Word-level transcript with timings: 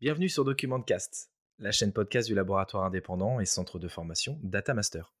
Bienvenue 0.00 0.28
sur 0.28 0.44
Documentcast, 0.44 1.32
la 1.58 1.72
chaîne 1.72 1.92
podcast 1.92 2.28
du 2.28 2.34
laboratoire 2.36 2.84
indépendant 2.84 3.40
et 3.40 3.44
centre 3.44 3.80
de 3.80 3.88
formation 3.88 4.38
Data 4.44 4.72
Master. 4.72 5.12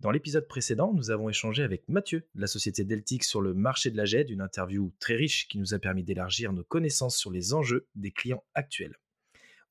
Dans 0.00 0.10
l'épisode 0.10 0.48
précédent, 0.48 0.94
nous 0.94 1.10
avons 1.10 1.28
échangé 1.28 1.62
avec 1.62 1.86
Mathieu 1.90 2.26
de 2.34 2.40
la 2.40 2.46
société 2.46 2.84
Deltic 2.84 3.22
sur 3.22 3.42
le 3.42 3.52
marché 3.52 3.90
de 3.90 3.98
la 3.98 4.06
GED, 4.06 4.30
une 4.30 4.40
interview 4.40 4.94
très 4.98 5.14
riche 5.14 5.46
qui 5.48 5.58
nous 5.58 5.74
a 5.74 5.78
permis 5.78 6.04
d'élargir 6.04 6.54
nos 6.54 6.64
connaissances 6.64 7.18
sur 7.18 7.30
les 7.30 7.52
enjeux 7.52 7.86
des 7.96 8.12
clients 8.12 8.42
actuels. 8.54 8.96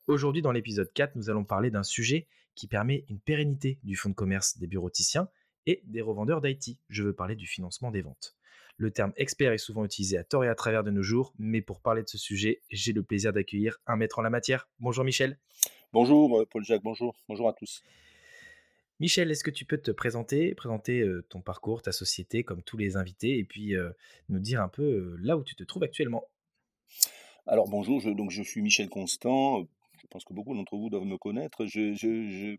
Aujourd'hui, 0.05 0.43
dans 0.43 0.51
l'épisode 0.51 0.93
4, 0.93 1.15
nous 1.15 1.31
allons 1.31 1.45
parler 1.45 1.71
d'un 1.71 1.81
sujet 1.81 2.27
qui 2.53 2.67
permet 2.67 3.05
une 3.09 3.19
pérennité 3.19 3.79
du 3.81 3.95
fonds 3.95 4.09
de 4.09 4.13
commerce 4.13 4.59
des 4.59 4.67
bureauticiens 4.67 5.29
et 5.65 5.81
des 5.85 6.01
revendeurs 6.01 6.41
d'IT. 6.41 6.77
Je 6.89 7.01
veux 7.01 7.15
parler 7.15 7.35
du 7.35 7.47
financement 7.47 7.89
des 7.89 8.03
ventes. 8.03 8.35
Le 8.83 8.91
terme 8.91 9.13
expert 9.15 9.53
est 9.53 9.57
souvent 9.57 9.85
utilisé 9.85 10.17
à 10.17 10.25
tort 10.25 10.43
et 10.43 10.49
à 10.49 10.55
travers 10.55 10.83
de 10.83 10.91
nos 10.91 11.03
jours, 11.03 11.33
mais 11.39 11.61
pour 11.61 11.79
parler 11.79 12.03
de 12.03 12.09
ce 12.09 12.17
sujet, 12.17 12.61
j'ai 12.69 12.91
le 12.91 13.01
plaisir 13.01 13.31
d'accueillir 13.31 13.79
un 13.87 13.95
maître 13.95 14.19
en 14.19 14.23
la 14.23 14.29
matière. 14.29 14.67
Bonjour 14.81 15.05
Michel. 15.05 15.39
Bonjour 15.93 16.41
euh, 16.41 16.45
Paul-Jacques, 16.45 16.83
bonjour. 16.83 17.15
Bonjour 17.29 17.47
à 17.47 17.53
tous. 17.53 17.81
Michel, 18.99 19.31
est-ce 19.31 19.45
que 19.45 19.51
tu 19.51 19.63
peux 19.63 19.77
te 19.77 19.91
présenter, 19.91 20.53
présenter 20.53 20.99
euh, 20.99 21.25
ton 21.29 21.39
parcours, 21.39 21.81
ta 21.81 21.93
société, 21.93 22.43
comme 22.43 22.61
tous 22.61 22.75
les 22.75 22.97
invités, 22.97 23.37
et 23.37 23.45
puis 23.45 23.73
euh, 23.73 23.89
nous 24.27 24.39
dire 24.39 24.61
un 24.61 24.67
peu 24.67 25.15
là 25.21 25.37
où 25.37 25.45
tu 25.45 25.55
te 25.55 25.63
trouves 25.63 25.83
actuellement? 25.83 26.25
Alors 27.47 27.69
bonjour, 27.69 28.01
je, 28.01 28.09
donc 28.09 28.31
je 28.31 28.43
suis 28.43 28.61
Michel 28.61 28.89
Constant. 28.89 29.65
Je 30.01 30.07
pense 30.09 30.25
que 30.25 30.33
beaucoup 30.33 30.53
d'entre 30.53 30.75
vous 30.75 30.89
doivent 30.89 31.05
me 31.05 31.17
connaître. 31.17 31.63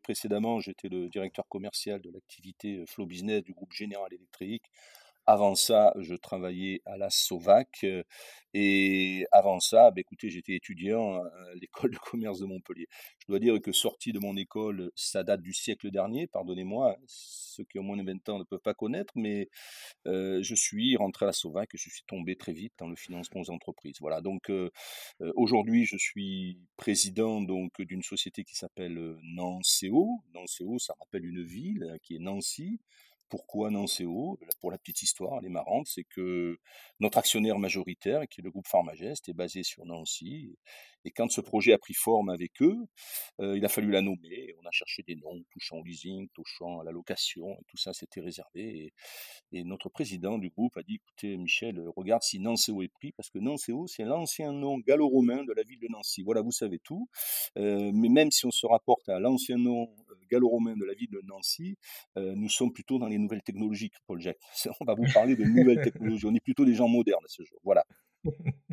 précédemment, 0.02 0.60
j'étais 0.60 0.88
le 0.88 1.10
directeur 1.10 1.46
commercial 1.48 2.00
de 2.00 2.08
l'activité 2.08 2.82
Flow 2.86 3.04
Business 3.04 3.44
du 3.44 3.52
groupe 3.52 3.74
Général 3.74 4.14
Électrique 4.14 4.70
avant 5.26 5.54
ça, 5.54 5.92
je 5.98 6.14
travaillais 6.14 6.82
à 6.84 6.96
la 6.96 7.10
Sovac. 7.10 7.84
Et 8.56 9.26
avant 9.32 9.58
ça, 9.58 9.90
bah, 9.90 10.00
écoutez, 10.00 10.30
j'étais 10.30 10.54
étudiant 10.54 11.16
à 11.16 11.24
l'école 11.60 11.90
de 11.90 11.98
commerce 11.98 12.38
de 12.38 12.46
Montpellier. 12.46 12.86
Je 13.18 13.26
dois 13.26 13.40
dire 13.40 13.60
que 13.60 13.72
sorti 13.72 14.12
de 14.12 14.20
mon 14.20 14.36
école, 14.36 14.92
ça 14.94 15.24
date 15.24 15.42
du 15.42 15.52
siècle 15.52 15.90
dernier, 15.90 16.28
pardonnez-moi, 16.28 16.96
ceux 17.06 17.64
qui 17.64 17.80
ont 17.80 17.82
moins 17.82 17.96
de 17.96 18.04
20 18.04 18.28
ans 18.28 18.38
ne 18.38 18.44
peuvent 18.44 18.60
pas 18.60 18.74
connaître, 18.74 19.12
mais 19.16 19.48
je 20.04 20.54
suis 20.54 20.96
rentré 20.96 21.24
à 21.24 21.28
la 21.28 21.32
Sovac 21.32 21.74
et 21.74 21.78
je 21.78 21.90
suis 21.90 22.04
tombé 22.06 22.36
très 22.36 22.52
vite 22.52 22.74
dans 22.78 22.88
le 22.88 22.96
financement 22.96 23.40
aux 23.40 23.50
entreprises. 23.50 23.96
Voilà, 24.00 24.20
donc 24.20 24.52
aujourd'hui, 25.34 25.84
je 25.84 25.96
suis 25.96 26.60
président 26.76 27.40
donc 27.40 27.80
d'une 27.82 28.02
société 28.02 28.44
qui 28.44 28.54
s'appelle 28.54 29.16
Nancéo. 29.22 30.20
Nancéo, 30.32 30.78
ça 30.78 30.94
rappelle 31.00 31.24
une 31.24 31.42
ville 31.42 31.90
hein, 31.90 31.96
qui 32.02 32.14
est 32.16 32.20
Nancy. 32.20 32.78
Pourquoi 33.28 33.70
Nancéo 33.70 34.38
Pour 34.60 34.70
la 34.70 34.78
petite 34.78 35.02
histoire, 35.02 35.38
elle 35.38 35.46
est 35.46 35.50
marrante, 35.50 35.86
c'est 35.88 36.04
que 36.04 36.58
notre 37.00 37.18
actionnaire 37.18 37.58
majoritaire, 37.58 38.28
qui 38.28 38.40
est 38.40 38.44
le 38.44 38.50
groupe 38.50 38.68
Pharmagest, 38.68 39.28
est 39.28 39.34
basé 39.34 39.62
sur 39.62 39.84
Nancy. 39.86 40.56
Et 41.04 41.10
quand 41.10 41.30
ce 41.30 41.40
projet 41.40 41.72
a 41.72 41.78
pris 41.78 41.94
forme 41.94 42.30
avec 42.30 42.62
eux, 42.62 42.76
euh, 43.40 43.56
il 43.56 43.64
a 43.64 43.68
fallu 43.68 43.90
la 43.90 44.00
nommer. 44.00 44.54
On 44.62 44.66
a 44.66 44.70
cherché 44.70 45.02
des 45.02 45.16
noms 45.16 45.42
touchant 45.50 45.78
au 45.78 45.84
leasing, 45.84 46.28
touchant 46.34 46.80
à 46.80 46.84
la 46.84 46.92
location, 46.92 47.56
tout 47.68 47.76
ça 47.76 47.92
c'était 47.92 48.20
réservé. 48.20 48.92
Et, 49.52 49.64
notre 49.64 49.88
président 49.88 50.38
du 50.38 50.50
groupe 50.50 50.76
a 50.76 50.82
dit, 50.82 50.96
écoutez 50.96 51.36
Michel, 51.36 51.82
regarde 51.96 52.22
si 52.22 52.38
Nancéo 52.38 52.82
est 52.82 52.88
pris, 52.88 53.12
parce 53.12 53.30
que 53.30 53.38
Nancéo, 53.38 53.86
c'est 53.86 54.04
l'ancien 54.04 54.52
nom 54.52 54.78
gallo-romain 54.78 55.44
de 55.44 55.52
la 55.52 55.62
ville 55.62 55.78
de 55.80 55.88
Nancy. 55.88 56.22
Voilà, 56.22 56.42
vous 56.42 56.52
savez 56.52 56.78
tout. 56.78 57.08
Euh, 57.56 57.90
mais 57.94 58.08
même 58.08 58.30
si 58.30 58.46
on 58.46 58.50
se 58.50 58.66
rapporte 58.66 59.08
à 59.08 59.20
l'ancien 59.20 59.56
nom 59.56 59.84
euh, 60.10 60.14
gallo-romain 60.30 60.76
de 60.76 60.84
la 60.84 60.94
ville 60.94 61.10
de 61.10 61.20
Nancy, 61.24 61.76
nous 62.16 62.48
sommes 62.48 62.72
plutôt 62.72 62.98
dans 62.98 63.08
les 63.08 63.18
nouvelles 63.18 63.42
technologies, 63.42 63.90
Paul 64.06 64.20
Jacques. 64.20 64.38
On 64.80 64.84
va 64.84 64.94
vous 64.94 65.06
parler 65.12 65.36
de 65.36 65.44
nouvelles 65.44 65.82
technologies. 65.84 66.26
On 66.26 66.34
est 66.34 66.40
plutôt 66.40 66.64
des 66.64 66.74
gens 66.74 66.88
modernes 66.88 67.24
à 67.24 67.28
ce 67.28 67.42
jour. 67.44 67.60
Voilà. 67.62 67.84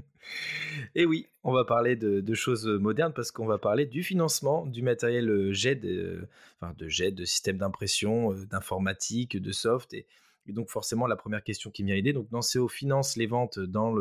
Et 0.96 1.06
oui, 1.06 1.28
on 1.44 1.52
va 1.52 1.66
parler 1.66 1.96
de, 1.96 2.34
choses 2.34 2.66
modernes 2.66 3.14
parce 3.14 3.32
qu'on 3.32 3.46
va 3.46 3.58
parler 3.58 3.86
du 3.86 4.04
financement 4.04 4.66
du 4.66 4.82
matériel 4.82 5.52
GED, 5.52 5.86
euh, 5.86 6.28
enfin 6.60 6.74
de 6.78 6.88
GED, 6.88 7.16
de 7.16 7.26
système 7.26 7.58
d'impression, 7.58 8.34
euh, 8.34 8.46
d'informatique, 8.46 9.38
de 9.38 9.52
soft. 9.52 9.94
Et, 9.94 10.06
donc 10.48 10.70
forcément, 10.70 11.08
la 11.08 11.16
première 11.16 11.44
question 11.44 11.70
qui 11.70 11.84
me 11.84 11.94
vient 11.94 12.14
donc 12.14 12.30
Nanceo 12.32 12.68
finance 12.68 13.16
les 13.16 13.28
ventes 13.28 13.60
dans, 13.60 13.96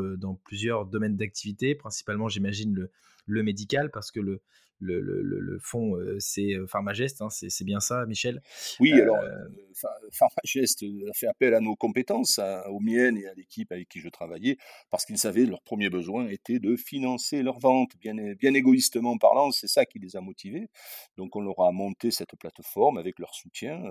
plusieurs 0.45 0.87
domaines 0.87 1.17
d'activité, 1.17 1.75
principalement 1.75 2.29
j'imagine 2.29 2.89
le 3.27 3.43
médical, 3.43 3.91
parce 3.91 4.11
que 4.11 4.21
le, 4.21 4.41
le, 4.81 5.01
le, 5.01 5.23
le 5.23 5.59
fond, 5.61 5.93
c'est 6.19 6.55
Pharmagest, 6.67 7.23
hein, 7.23 7.29
c'est 7.31 7.65
bien 7.65 7.81
ça, 7.81 8.07
Michel? 8.07 8.43
Oui, 8.81 8.93
alors, 8.93 9.19
Pharmagest 10.13 10.83
a 10.83 11.13
fait 11.15 11.27
appel 11.27 11.55
à 11.55 11.61
nos 11.61 11.77
compétences, 11.77 12.41
aux 12.69 12.81
miennes 12.81 13.17
et 13.17 13.27
à 13.27 13.35
l'équipe 13.35 13.71
avec 13.73 13.89
qui 13.89 14.01
je 14.01 14.09
travaillais, 14.09 14.57
parce 14.91 15.05
qu'ils 15.05 15.19
savaient 15.19 15.47
leur 15.47 15.63
premier 15.63 15.91
besoin 15.91 16.29
était 16.29 16.59
de 16.59 16.77
financer 16.77 17.43
leurs 17.43 17.59
ventes, 17.59 17.93
bien, 18.01 18.15
bien 18.35 18.55
égoïstement 18.55 19.19
parlant, 19.19 19.51
c'est 19.51 19.69
ça 19.69 19.85
qui 19.85 19.99
les 19.99 20.17
a 20.17 20.21
motivés. 20.21 20.69
Donc, 21.17 21.37
on 21.37 21.41
leur 21.41 21.61
a 21.61 21.73
monté 21.73 22.11
cette 22.11 22.35
plateforme 22.39 22.99
avec 22.99 23.19
leur 23.19 23.35
soutien. 23.35 23.83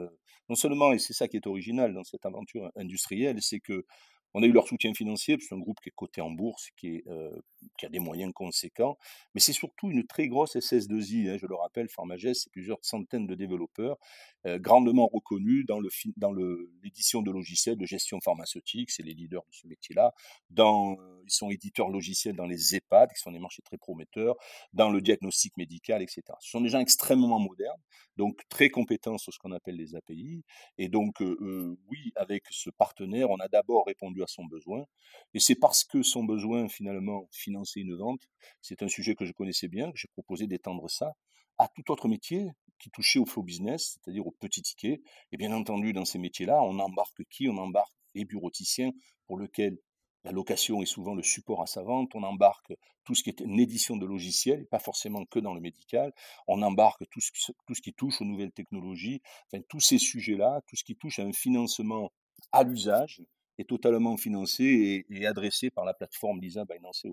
Non 0.49 0.55
seulement, 0.55 0.93
et 0.93 0.99
c'est 0.99 1.13
ça 1.13 1.27
qui 1.27 1.37
est 1.37 1.45
original 1.47 1.93
dans 1.93 2.03
cette 2.03 2.25
aventure 2.25 2.71
industrielle, 2.75 3.37
c'est 3.41 3.59
que 3.59 3.85
on 4.33 4.43
a 4.43 4.45
eu 4.45 4.51
leur 4.51 4.67
soutien 4.67 4.93
financier, 4.93 5.37
c'est 5.39 5.55
un 5.55 5.59
groupe 5.59 5.79
qui 5.81 5.89
est 5.89 5.95
coté 5.95 6.21
en 6.21 6.29
bourse, 6.29 6.69
euh, 6.83 7.31
qui, 7.77 7.85
a 7.85 7.89
des 7.89 7.99
moyens 7.99 8.31
conséquents, 8.33 8.97
mais 9.33 9.41
c'est 9.41 9.53
surtout 9.53 9.89
une 9.89 10.05
très 10.05 10.27
grosse 10.27 10.55
SS2I. 10.55 11.29
Hein, 11.29 11.37
je 11.37 11.47
le 11.47 11.55
rappelle, 11.55 11.89
Pharmagest, 11.89 12.43
c'est 12.43 12.51
plusieurs 12.51 12.77
centaines 12.83 13.25
de 13.25 13.35
développeurs, 13.35 13.97
euh, 14.45 14.59
grandement 14.59 15.07
reconnus 15.07 15.65
dans 15.65 15.79
l'édition 15.79 17.21
de 17.21 17.31
logiciels 17.31 17.77
de 17.77 17.85
gestion 17.85 18.19
pharmaceutique, 18.21 18.91
c'est 18.91 19.03
les 19.03 19.13
leaders 19.13 19.43
de 19.43 19.53
ce 19.53 19.67
métier-là. 19.67 20.13
Dans, 20.49 20.93
euh, 20.93 21.21
ils 21.25 21.31
sont 21.31 21.49
éditeurs 21.49 21.89
logiciels 21.89 22.35
dans 22.35 22.45
les 22.45 22.75
EHPAD, 22.75 23.11
qui 23.13 23.19
sont 23.19 23.31
des 23.31 23.39
marchés 23.39 23.63
très 23.63 23.77
prometteurs, 23.77 24.35
dans 24.73 24.89
le 24.89 25.01
diagnostic 25.01 25.57
médical, 25.57 26.03
etc. 26.03 26.21
Ce 26.39 26.51
sont 26.51 26.61
des 26.61 26.69
gens 26.69 26.79
extrêmement 26.79 27.39
modernes, 27.39 27.81
donc 28.15 28.41
très 28.49 28.69
compétents 28.69 29.17
sur 29.17 29.33
ce 29.33 29.39
qu'on 29.39 29.51
appelle 29.51 29.75
les 29.75 29.95
API. 29.95 30.43
Et 30.77 30.89
donc, 30.89 31.19
oui, 31.19 32.11
avec 32.15 32.43
ce 32.49 32.69
partenaire, 32.69 33.29
on 33.29 33.37
a 33.37 33.47
d'abord 33.47 33.85
répondu 33.85 34.18
à 34.23 34.27
son 34.27 34.45
besoin. 34.45 34.85
Et 35.33 35.39
c'est 35.39 35.55
parce 35.55 35.83
que 35.83 36.03
son 36.03 36.23
besoin, 36.23 36.67
finalement, 36.67 37.27
financer 37.31 37.81
une 37.81 37.95
vente, 37.95 38.21
c'est 38.61 38.83
un 38.83 38.87
sujet 38.87 39.15
que 39.15 39.25
je 39.25 39.33
connaissais 39.33 39.67
bien, 39.67 39.91
que 39.91 39.97
j'ai 39.97 40.07
proposé 40.09 40.47
d'étendre 40.47 40.89
ça 40.89 41.13
à 41.57 41.67
tout 41.67 41.91
autre 41.91 42.07
métier 42.07 42.51
qui 42.79 42.89
touchait 42.89 43.19
au 43.19 43.25
flow 43.25 43.43
business, 43.43 43.97
c'est-à-dire 44.01 44.25
au 44.25 44.31
petit 44.31 44.61
ticket. 44.61 45.01
Et 45.31 45.37
bien 45.37 45.51
entendu, 45.51 45.93
dans 45.93 46.05
ces 46.05 46.17
métiers-là, 46.17 46.63
on 46.63 46.79
embarque 46.79 47.23
qui? 47.29 47.49
On 47.49 47.57
embarque 47.57 47.93
les 48.15 48.25
bureauticiens 48.25 48.91
pour 49.27 49.37
lesquels 49.37 49.77
la 50.23 50.31
location 50.31 50.81
est 50.81 50.85
souvent 50.85 51.15
le 51.15 51.23
support 51.23 51.61
à 51.61 51.65
sa 51.65 51.83
vente. 51.83 52.13
On 52.15 52.23
embarque 52.23 52.73
tout 53.03 53.15
ce 53.15 53.23
qui 53.23 53.29
est 53.29 53.39
une 53.41 53.59
édition 53.59 53.97
de 53.97 54.05
logiciels, 54.05 54.65
pas 54.67 54.79
forcément 54.79 55.25
que 55.25 55.39
dans 55.39 55.53
le 55.53 55.61
médical. 55.61 56.13
On 56.47 56.61
embarque 56.61 57.03
tout 57.09 57.21
ce 57.21 57.31
qui, 57.31 57.53
tout 57.67 57.75
ce 57.75 57.81
qui 57.81 57.93
touche 57.93 58.21
aux 58.21 58.25
nouvelles 58.25 58.51
technologies. 58.51 59.21
Enfin, 59.47 59.63
tous 59.69 59.79
ces 59.79 59.97
sujets-là, 59.97 60.61
tout 60.67 60.75
ce 60.75 60.83
qui 60.83 60.95
touche 60.95 61.19
à 61.19 61.23
un 61.23 61.33
financement 61.33 62.11
à 62.51 62.63
l'usage, 62.63 63.21
est 63.59 63.67
totalement 63.67 64.17
financé 64.17 65.05
et, 65.09 65.25
adressé 65.25 65.69
par 65.69 65.85
la 65.85 65.93
plateforme 65.93 66.39
Lisa 66.41 66.65
Binance 66.65 67.05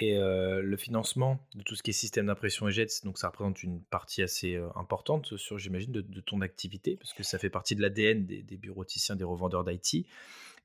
Et 0.00 0.16
le 0.16 0.76
financement 0.76 1.38
de 1.54 1.62
tout 1.62 1.76
ce 1.76 1.82
qui 1.82 1.90
est 1.90 1.94
système 1.94 2.26
d'impression 2.26 2.68
et 2.68 2.72
jets, 2.72 3.04
donc 3.04 3.18
ça 3.18 3.28
représente 3.28 3.62
une 3.62 3.80
partie 3.80 4.22
assez 4.22 4.56
importante 4.74 5.36
sur, 5.36 5.58
j'imagine, 5.58 5.92
de, 5.92 6.20
ton 6.20 6.40
activité, 6.40 6.96
parce 6.96 7.12
que 7.12 7.22
ça 7.22 7.38
fait 7.38 7.50
partie 7.50 7.76
de 7.76 7.82
l'ADN 7.82 8.26
des, 8.26 8.42
des 8.42 8.56
bureauticiens, 8.56 9.16
des 9.16 9.24
revendeurs 9.24 9.64
d'IT. 9.64 10.06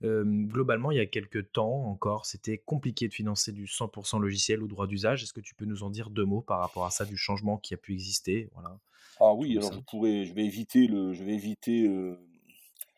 globalement, 0.02 0.92
il 0.92 0.98
y 0.98 1.02
a 1.02 1.06
quelques 1.06 1.52
temps 1.52 1.86
encore, 1.86 2.26
c'était 2.26 2.58
compliqué 2.58 3.08
de 3.08 3.14
financer 3.14 3.52
du 3.52 3.66
100% 3.66 4.20
logiciel 4.20 4.64
ou 4.64 4.68
droit 4.68 4.88
d'usage. 4.88 5.24
Est-ce 5.24 5.34
que 5.34 5.42
tu 5.42 5.56
peux 5.56 5.66
nous 5.66 5.84
en 5.84 5.90
dire 5.90 6.10
deux 6.10 6.26
mots 6.26 6.42
par 6.42 6.60
rapport 6.60 6.86
à 6.86 6.90
ça, 6.90 7.06
du 7.06 7.18
changement 7.18 7.58
qui 7.58 7.74
a 7.74 7.78
pu 7.78 7.94
exister? 7.94 8.50
Voilà. 8.54 8.80
Ah 9.20 9.34
oui, 9.34 9.58
alors 9.58 9.74
je, 9.74 9.80
pourrais, 9.80 10.26
je 10.26 10.34
vais 10.34 10.46
éviter 10.46 10.88
le, 10.88 11.14
je 11.14 11.24
vais 11.24 11.34
éviter 11.34 11.88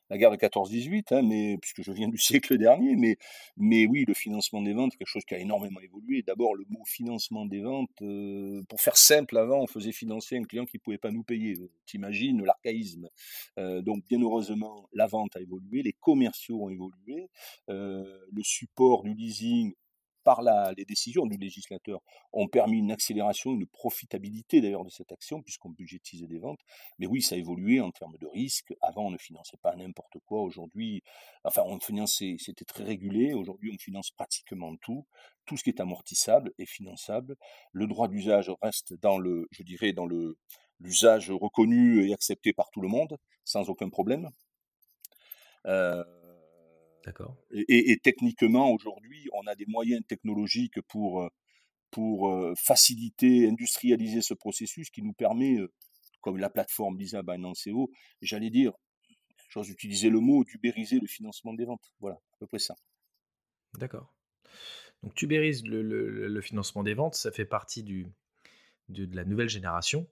la 0.09 0.18
guerre 0.18 0.31
de 0.31 0.38
14-18, 0.38 1.14
hein, 1.14 1.22
mais 1.24 1.58
puisque 1.58 1.81
je 1.84 1.92
viens 1.92 2.08
du 2.08 2.18
siècle 2.18 2.58
dernier, 2.58 2.96
mais, 2.96 3.18
mais 3.58 3.86
oui, 3.86 4.06
le 4.08 4.14
financement 4.14 4.62
des 4.62 4.74
ventes, 4.74 4.96
quelque 4.97 5.08
chose 5.08 5.25
qui 5.25 5.36
a 5.36 5.40
énormément 5.40 5.80
évolué. 5.80 6.24
D'abord, 6.24 6.56
le 6.56 6.66
mot 6.70 6.84
financement 6.86 7.46
des 7.46 7.62
ventes, 7.62 7.90
euh, 8.02 8.64
pour 8.70 8.82
faire 8.82 8.97
simple, 8.97 9.38
avant, 9.38 9.61
on 9.61 9.67
faisait 9.67 9.91
financer 9.91 10.38
un 10.38 10.44
client 10.44 10.66
qui 10.66 10.78
ne 10.78 10.82
pouvait 10.82 10.97
pas 10.97 11.11
nous 11.11 11.23
payer. 11.23 11.56
T'imagines 11.85 12.44
l'archaïsme. 12.44 13.09
Euh, 13.58 13.82
donc, 13.82 14.03
bien 14.08 14.22
heureusement, 14.22 14.90
la 14.94 15.08
vente 15.08 15.35
a 15.35 15.41
évolué, 15.41 15.84
les 15.84 15.94
commerciaux 15.94 16.64
ont 16.64 16.70
évolué, 16.70 17.29
euh, 17.70 18.20
le 18.32 18.44
support 18.44 19.03
du 19.03 19.14
leasing 19.14 19.73
par 20.29 20.43
les 20.78 20.85
décisions 20.85 21.26
du 21.26 21.37
législateur 21.37 22.02
ont 22.34 22.47
permis 22.47 22.78
une 22.78 22.91
accélération, 22.91 23.49
une 23.49 23.66
profitabilité 23.66 24.61
d'ailleurs 24.61 24.85
de 24.85 24.91
cette 24.91 25.11
action, 25.11 25.41
puisqu'on 25.41 25.72
budgétisait 25.72 26.28
des 26.28 26.37
ventes. 26.37 26.59
Mais 26.99 27.08
oui, 27.08 27.23
ça 27.23 27.34
a 27.34 27.40
évolué 27.40 27.81
en 27.81 27.90
termes 27.90 28.16
de 28.20 28.28
risque. 28.28 28.72
Avant, 28.79 29.08
on 29.08 29.09
ne 29.09 29.17
finançait 29.17 29.58
pas 29.58 29.76
n'importe 29.76 30.20
quoi. 30.28 30.41
Aujourd'hui, 30.41 31.02
enfin, 31.43 31.64
on 31.66 31.79
finançait, 31.79 32.35
c'était 32.37 32.64
très 32.64 32.84
régulé. 32.84 33.34
Aujourd'hui, 33.34 33.72
on 33.73 33.78
finance 33.79 34.11
pratiquement 34.11 34.76
tout. 34.76 35.03
Tout 35.47 35.58
ce 35.58 35.64
qui 35.64 35.72
est 35.72 35.81
amortissable 35.81 36.52
est 36.59 36.67
finançable. 36.70 37.35
Le 37.72 37.87
droit 37.87 38.08
d'usage 38.08 38.52
reste 38.61 38.93
dans 39.02 39.17
le, 39.17 39.47
je 39.49 39.64
dirais, 39.64 39.93
dans 39.93 40.05
le, 40.05 40.37
l'usage 40.79 41.31
reconnu 41.31 42.08
et 42.08 42.14
accepté 42.14 42.53
par 42.53 42.70
tout 42.70 42.81
le 42.81 42.87
monde, 42.87 43.17
sans 43.46 43.67
aucun 43.67 43.90
problème. 43.90 44.29
Euh, 45.66 46.03
D'accord. 47.05 47.37
Et, 47.51 47.97
techniquement, 48.03 48.72
aujourd'hui, 48.72 49.28
on 49.34 49.47
a 49.47 49.55
des 49.55 49.66
moyens 49.67 50.05
technologiques 50.07 50.81
pour, 50.81 51.29
pour 51.91 52.53
faciliter, 52.57 53.47
industrialiser 53.47 54.22
ce 54.22 54.34
processus 54.34 54.90
qui 54.90 55.01
nous 55.01 55.13
permet, 55.13 55.57
comme 56.22 56.37
la 56.37 56.49
plateforme 56.49 56.97
Lisa 56.97 57.23
Binance.co, 57.23 57.90
j'allais 58.22 58.49
dire, 58.49 58.73
j'ose 59.49 59.69
utiliser 59.69 60.09
le 60.09 60.19
mot, 60.19 60.43
d'ubériser 60.43 60.99
le 60.99 61.07
financement 61.07 61.53
des 61.53 61.66
ventes. 61.66 61.91
Voilà, 61.99 62.17
à 62.17 62.37
peu 62.40 62.47
près 62.47 62.59
ça. 62.59 62.75
D'accord. 63.78 64.13
Donc 65.03 65.16
tu 65.16 65.28
le, 65.28 65.81
le, 66.28 66.41
financement 66.41 66.84
des 66.84 66.93
ventes, 66.93 67.16
ça 67.16 67.31
fait 67.31 67.45
partie 67.45 67.84
du, 67.84 68.07
de, 68.90 69.08
la 69.16 69.24
nouvelle 69.24 69.50
génération. 69.50 70.08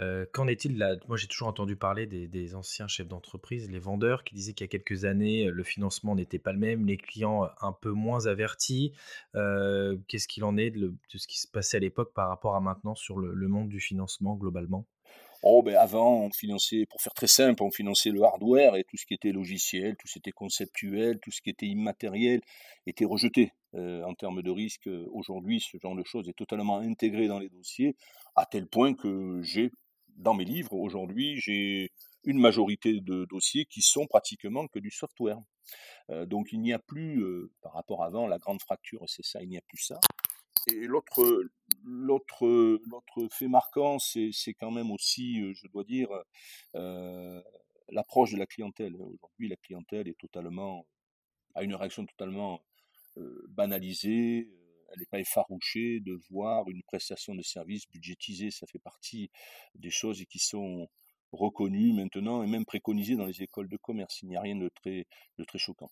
Euh, 0.00 0.26
qu'en 0.32 0.46
est-il 0.46 0.78
là 0.78 0.96
Moi, 1.08 1.16
j'ai 1.16 1.26
toujours 1.26 1.48
entendu 1.48 1.76
parler 1.76 2.06
des, 2.06 2.54
anciens 2.54 2.88
chefs 2.88 3.08
d'entreprise, 3.08 3.70
les 3.70 3.78
vendeurs, 3.78 4.24
qui 4.24 4.34
disaient 4.34 4.52
qu'il 4.52 4.64
y 4.64 4.68
a 4.68 4.70
quelques 4.70 5.04
années, 5.04 5.46
le 5.46 5.62
financement 5.62 6.14
n'était 6.14 6.38
pas 6.38 6.52
le 6.52 6.58
même, 6.58 6.86
les 6.86 6.96
clients 6.96 7.48
un 7.60 7.72
peu 7.72 7.90
moins 7.90 8.26
avertis. 8.26 8.92
Euh, 9.34 9.96
qu'est-ce 10.08 10.28
qu'il 10.28 10.44
en 10.44 10.56
est 10.56 10.70
de, 10.70 10.94
ce 11.08 11.26
qui 11.26 11.38
se 11.38 11.46
passait 11.46 11.76
à 11.76 11.80
l'époque 11.80 12.12
par 12.14 12.28
rapport 12.28 12.56
à 12.56 12.60
maintenant 12.60 12.94
sur 12.94 13.18
le 13.18 13.48
monde 13.48 13.68
du 13.68 13.80
financement 13.80 14.34
globalement? 14.36 14.86
Oh, 15.42 15.62
ben 15.62 15.74
avant, 15.76 16.24
on 16.24 16.30
finançait, 16.30 16.84
pour 16.90 17.00
faire 17.00 17.14
très 17.14 17.26
simple, 17.26 17.62
on 17.62 17.70
finançait 17.70 18.10
le 18.10 18.22
hardware 18.22 18.76
et 18.76 18.84
tout 18.84 18.98
ce 18.98 19.06
qui 19.06 19.14
était 19.14 19.32
logiciel, 19.32 19.96
tout 19.96 20.06
ce 20.06 20.14
qui 20.14 20.18
était 20.18 20.32
conceptuel, 20.32 21.18
tout 21.20 21.30
ce 21.30 21.40
qui 21.40 21.48
était 21.48 21.66
immatériel 21.66 22.42
était 22.86 23.06
rejeté 23.06 23.52
euh, 23.74 24.02
en 24.04 24.14
termes 24.14 24.42
de 24.42 24.50
risque. 24.50 24.88
Aujourd'hui, 25.12 25.60
ce 25.60 25.78
genre 25.78 25.96
de 25.96 26.04
choses 26.04 26.28
est 26.28 26.36
totalement 26.36 26.78
intégré 26.78 27.26
dans 27.26 27.38
les 27.38 27.48
dossiers, 27.48 27.96
à 28.36 28.44
tel 28.44 28.66
point 28.66 28.92
que 28.92 29.40
j'ai, 29.42 29.70
dans 30.16 30.34
mes 30.34 30.44
livres, 30.44 30.74
aujourd'hui, 30.74 31.40
j'ai 31.40 31.90
une 32.24 32.38
majorité 32.38 33.00
de 33.00 33.24
dossiers 33.30 33.64
qui 33.64 33.80
sont 33.80 34.06
pratiquement 34.06 34.66
que 34.68 34.78
du 34.78 34.90
software. 34.90 35.38
Euh, 36.10 36.26
donc 36.26 36.48
il 36.52 36.60
n'y 36.60 36.72
a 36.72 36.78
plus, 36.78 37.22
euh, 37.22 37.50
par 37.62 37.72
rapport 37.72 38.02
à 38.02 38.06
avant, 38.06 38.26
la 38.26 38.38
grande 38.38 38.60
fracture, 38.60 39.02
c'est 39.06 39.24
ça, 39.24 39.42
il 39.42 39.48
n'y 39.48 39.56
a 39.56 39.62
plus 39.62 39.78
ça. 39.78 39.98
Et 40.66 40.86
l'autre, 40.86 41.48
l'autre, 41.84 42.46
l'autre 42.86 43.28
fait 43.32 43.48
marquant, 43.48 43.98
c'est, 43.98 44.30
c'est 44.32 44.54
quand 44.54 44.70
même 44.70 44.90
aussi, 44.90 45.40
je 45.54 45.66
dois 45.68 45.84
dire, 45.84 46.08
euh, 46.74 47.40
l'approche 47.88 48.32
de 48.32 48.38
la 48.38 48.46
clientèle. 48.46 48.94
Aujourd'hui, 48.94 49.48
la 49.48 49.56
clientèle 49.56 50.08
est 50.08 50.18
totalement, 50.18 50.86
a 51.54 51.62
une 51.62 51.74
réaction 51.74 52.04
totalement 52.06 52.62
banalisée. 53.48 54.48
Elle 54.92 55.00
n'est 55.00 55.06
pas 55.06 55.20
effarouchée 55.20 56.00
de 56.00 56.18
voir 56.30 56.68
une 56.68 56.82
prestation 56.82 57.34
de 57.34 57.42
service 57.42 57.88
budgétisée. 57.88 58.50
Ça 58.50 58.66
fait 58.66 58.78
partie 58.78 59.30
des 59.74 59.90
choses 59.90 60.24
qui 60.28 60.38
sont 60.38 60.88
reconnues 61.32 61.92
maintenant 61.92 62.42
et 62.42 62.46
même 62.46 62.64
préconisées 62.64 63.16
dans 63.16 63.26
les 63.26 63.42
écoles 63.42 63.68
de 63.68 63.76
commerce. 63.76 64.22
Il 64.22 64.28
n'y 64.28 64.36
a 64.36 64.40
rien 64.40 64.56
de 64.56 64.68
très, 64.68 65.06
de 65.38 65.44
très 65.44 65.58
choquant. 65.58 65.90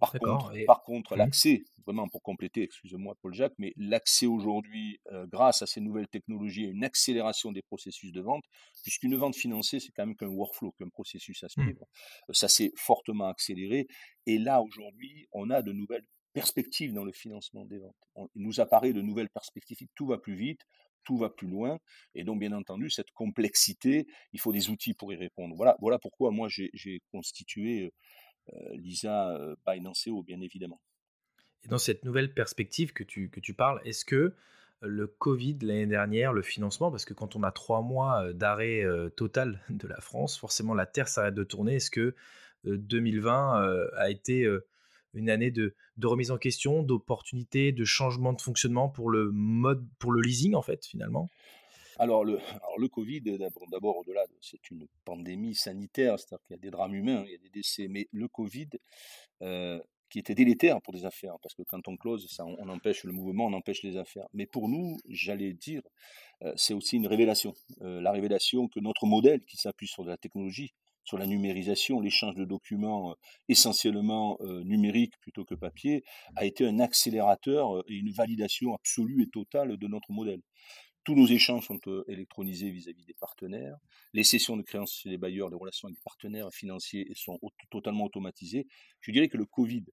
Par 0.00 0.12
contre, 0.12 0.52
par 0.66 0.82
contre 0.82 1.14
mmh. 1.14 1.18
l'accès, 1.18 1.64
vraiment 1.84 2.08
pour 2.08 2.22
compléter, 2.22 2.62
excusez-moi 2.62 3.14
Paul 3.22 3.34
Jacques, 3.34 3.54
mais 3.58 3.72
l'accès 3.76 4.26
aujourd'hui, 4.26 5.00
euh, 5.12 5.26
grâce 5.26 5.62
à 5.62 5.66
ces 5.66 5.80
nouvelles 5.80 6.08
technologies, 6.08 6.66
à 6.66 6.70
une 6.70 6.84
accélération 6.84 7.52
des 7.52 7.62
processus 7.62 8.12
de 8.12 8.20
vente, 8.20 8.44
puisqu'une 8.82 9.16
vente 9.16 9.36
financée, 9.36 9.80
c'est 9.80 9.92
quand 9.92 10.06
même 10.06 10.16
qu'un 10.16 10.28
workflow, 10.28 10.72
qu'un 10.72 10.88
processus 10.88 11.42
à 11.44 11.46
mmh. 11.46 11.62
suivre. 11.62 11.86
Euh, 12.28 12.32
ça 12.32 12.48
s'est 12.48 12.72
fortement 12.76 13.28
accéléré. 13.28 13.86
Et 14.26 14.38
là, 14.38 14.60
aujourd'hui, 14.60 15.26
on 15.32 15.50
a 15.50 15.62
de 15.62 15.72
nouvelles 15.72 16.06
perspectives 16.32 16.92
dans 16.92 17.04
le 17.04 17.12
financement 17.12 17.64
des 17.64 17.78
ventes. 17.78 17.96
il 18.34 18.42
nous 18.42 18.60
apparaît 18.60 18.92
de 18.92 19.00
nouvelles 19.00 19.30
perspectives. 19.30 19.78
Tout 19.94 20.06
va 20.06 20.18
plus 20.18 20.34
vite, 20.34 20.60
tout 21.06 21.16
va 21.16 21.30
plus 21.30 21.48
loin. 21.48 21.78
Et 22.14 22.24
donc, 22.24 22.40
bien 22.40 22.52
entendu, 22.52 22.90
cette 22.90 23.10
complexité, 23.12 24.06
il 24.34 24.40
faut 24.40 24.52
des 24.52 24.68
outils 24.68 24.92
pour 24.92 25.12
y 25.14 25.16
répondre. 25.16 25.54
Voilà, 25.56 25.76
voilà 25.80 25.98
pourquoi 25.98 26.30
moi, 26.32 26.48
j'ai 26.50 27.00
constitué 27.10 27.84
euh, 27.84 27.90
Lisa 28.74 29.30
euh, 29.36 29.56
Binance.co, 29.66 30.22
bien 30.22 30.40
évidemment. 30.40 30.80
Et 31.64 31.68
dans 31.68 31.78
cette 31.78 32.04
nouvelle 32.04 32.32
perspective 32.32 32.92
que 32.92 33.04
tu, 33.04 33.30
que 33.30 33.40
tu 33.40 33.54
parles, 33.54 33.80
est-ce 33.84 34.04
que 34.04 34.34
le 34.82 35.06
Covid 35.06 35.58
l'année 35.62 35.86
dernière, 35.86 36.32
le 36.32 36.42
financement, 36.42 36.90
parce 36.90 37.04
que 37.04 37.14
quand 37.14 37.34
on 37.34 37.42
a 37.42 37.50
trois 37.50 37.80
mois 37.80 38.32
d'arrêt 38.34 38.84
total 39.16 39.62
de 39.70 39.88
la 39.88 40.00
France, 40.00 40.38
forcément 40.38 40.74
la 40.74 40.86
Terre 40.86 41.08
s'arrête 41.08 41.34
de 41.34 41.44
tourner. 41.44 41.76
Est-ce 41.76 41.90
que 41.90 42.14
2020 42.64 43.90
a 43.96 44.10
été 44.10 44.46
une 45.14 45.30
année 45.30 45.50
de, 45.50 45.74
de 45.96 46.06
remise 46.06 46.30
en 46.30 46.36
question, 46.36 46.82
d'opportunités, 46.82 47.72
de 47.72 47.84
changement 47.84 48.34
de 48.34 48.40
fonctionnement 48.40 48.90
pour 48.90 49.08
le 49.08 49.30
mode, 49.32 49.84
pour 49.98 50.12
le 50.12 50.20
leasing 50.20 50.54
en 50.54 50.62
fait 50.62 50.84
finalement? 50.84 51.30
Alors 51.98 52.24
le, 52.24 52.38
le 52.78 52.88
Covid, 52.88 53.22
d'abord 53.70 53.98
au-delà, 53.98 54.24
c'est 54.40 54.70
une 54.70 54.86
pandémie 55.04 55.54
sanitaire, 55.54 56.18
c'est-à-dire 56.18 56.44
qu'il 56.46 56.56
y 56.56 56.58
a 56.58 56.62
des 56.62 56.70
drames 56.70 56.94
humains, 56.94 57.24
il 57.26 57.32
y 57.32 57.34
a 57.34 57.38
des 57.38 57.50
décès, 57.50 57.88
mais 57.88 58.08
le 58.12 58.28
Covid, 58.28 58.68
euh, 59.42 59.80
qui 60.08 60.20
était 60.20 60.36
délétère 60.36 60.80
pour 60.82 60.92
des 60.92 61.04
affaires, 61.04 61.34
parce 61.42 61.54
que 61.54 61.62
quand 61.62 61.88
on 61.88 61.96
close, 61.96 62.28
ça, 62.30 62.44
on, 62.46 62.68
empêche 62.68 63.02
le 63.02 63.12
mouvement, 63.12 63.46
on 63.46 63.52
empêche 63.54 63.82
les 63.82 63.96
affaires. 63.96 64.28
Mais 64.34 64.46
pour 64.46 64.68
nous, 64.68 64.98
j'allais 65.08 65.52
dire, 65.52 65.82
euh, 66.42 66.52
c'est 66.56 66.74
aussi 66.74 66.96
une 66.96 67.08
révélation. 67.08 67.54
Euh, 67.82 68.00
la 68.00 68.12
révélation 68.12 68.68
que 68.68 68.78
notre 68.78 69.04
modèle, 69.06 69.44
qui 69.44 69.56
s'appuie 69.56 69.88
sur 69.88 70.04
de 70.04 70.10
la 70.10 70.16
technologie, 70.16 70.74
sur 71.02 71.18
la 71.18 71.26
numérisation, 71.26 72.00
l'échange 72.00 72.34
de 72.34 72.44
documents 72.44 73.14
essentiellement 73.48 74.38
numériques 74.64 75.16
plutôt 75.20 75.44
que 75.44 75.54
papier, 75.54 76.02
a 76.34 76.44
été 76.44 76.66
un 76.66 76.80
accélérateur 76.80 77.84
et 77.88 77.94
une 77.94 78.10
validation 78.10 78.74
absolue 78.74 79.22
et 79.22 79.28
totale 79.28 79.76
de 79.76 79.86
notre 79.86 80.10
modèle. 80.10 80.40
Tous 81.06 81.14
nos 81.14 81.28
échanges 81.28 81.68
sont 81.68 81.78
euh, 81.86 82.04
électronisés 82.08 82.68
vis-à-vis 82.68 83.04
des 83.04 83.14
partenaires. 83.14 83.76
Les 84.12 84.24
sessions 84.24 84.56
de 84.56 84.62
créances 84.62 84.92
chez 84.92 85.08
les 85.08 85.18
bailleurs, 85.18 85.48
les 85.48 85.54
relations 85.54 85.86
avec 85.86 85.98
les 85.98 86.02
partenaires 86.02 86.52
financiers 86.52 87.08
sont 87.14 87.38
totalement 87.70 88.06
automatisées. 88.06 88.66
Je 89.02 89.12
dirais 89.12 89.28
que 89.28 89.36
le 89.36 89.44
Covid 89.44 89.84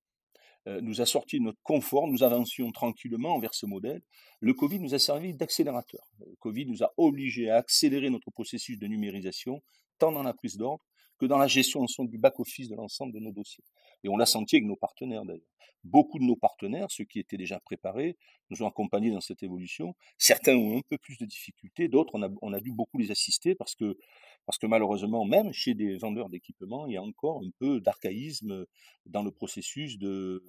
euh, 0.66 0.82
nous 0.82 1.02
a 1.02 1.06
sorti 1.06 1.38
de 1.38 1.44
notre 1.44 1.62
confort, 1.62 2.08
nous 2.08 2.24
avancions 2.24 2.72
tranquillement 2.72 3.38
vers 3.38 3.54
ce 3.54 3.68
modèle. 3.68 4.02
Le 4.40 4.56
Covid 4.56 4.80
nous 4.80 4.96
a 4.96 5.00
servi 5.00 5.36
d'accélérateur. 5.36 6.12
Le 6.26 6.36
Covid 6.38 6.66
nous 6.66 6.82
a 6.82 6.92
obligés 6.98 7.52
à 7.52 7.58
accélérer 7.58 8.10
notre 8.10 8.32
processus 8.32 8.80
de 8.80 8.88
numérisation, 8.88 9.62
tant 10.00 10.12
dans 10.12 10.24
la 10.24 10.34
prise 10.34 10.58
d'ordre 10.58 10.84
que 11.24 11.28
dans 11.28 11.38
la 11.38 11.48
gestion 11.48 11.86
du 12.00 12.18
back-office 12.18 12.70
de 12.70 12.76
l'ensemble 12.76 13.14
de 13.14 13.20
nos 13.20 13.32
dossiers. 13.32 13.64
Et 14.04 14.10
on 14.10 14.18
l'a 14.18 14.26
senti 14.26 14.58
avec 14.58 14.68
nos 14.68 14.76
partenaires 14.76 15.26
d'ailleurs. 15.26 15.48
Beaucoup 15.84 16.20
de 16.20 16.24
nos 16.24 16.36
partenaires, 16.36 16.90
ceux 16.92 17.04
qui 17.04 17.20
étaient 17.20 17.38
déjà 17.38 17.60
préparés, 17.60 18.18
nous 18.50 18.64
ont 18.64 18.68
accompagnés 18.68 19.12
dans 19.12 19.22
cette 19.22 19.44
évolution. 19.44 19.96
Certains 20.18 20.56
ont 20.56 20.78
un 20.78 20.82
peu 20.88 20.98
plus 20.98 21.18
de 21.18 21.26
difficultés, 21.26 21.88
d'autres, 21.88 22.12
on 22.16 22.24
a, 22.24 22.30
on 22.42 22.54
a 22.54 22.60
dû 22.60 22.72
beaucoup 22.72 22.98
les 22.98 23.12
assister 23.12 23.54
parce 23.54 23.76
que, 23.76 23.98
parce 24.46 24.58
que 24.58 24.66
malheureusement, 24.66 25.26
même 25.26 25.52
chez 25.52 25.74
des 25.74 25.98
vendeurs 25.98 26.30
d'équipements, 26.30 26.88
il 26.88 26.94
y 26.94 26.98
a 26.98 27.04
encore 27.04 27.42
un 27.44 27.50
peu 27.60 27.82
d'archaïsme 27.82 28.66
dans 29.06 29.24
le 29.24 29.32
processus 29.32 29.98
de, 29.98 30.44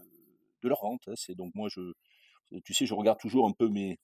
de 0.63 0.69
leur 0.69 0.83
vente. 0.83 1.03
Hein. 1.09 1.15
C'est 1.17 1.35
donc 1.35 1.53
moi, 1.55 1.69
je, 1.69 1.93
tu 2.65 2.75
sais, 2.75 2.87
je 2.87 2.95
regarde 2.95 3.19
toujours 3.19 3.49
un 3.49 3.53
peu 3.53 3.69
mes, 3.69 3.99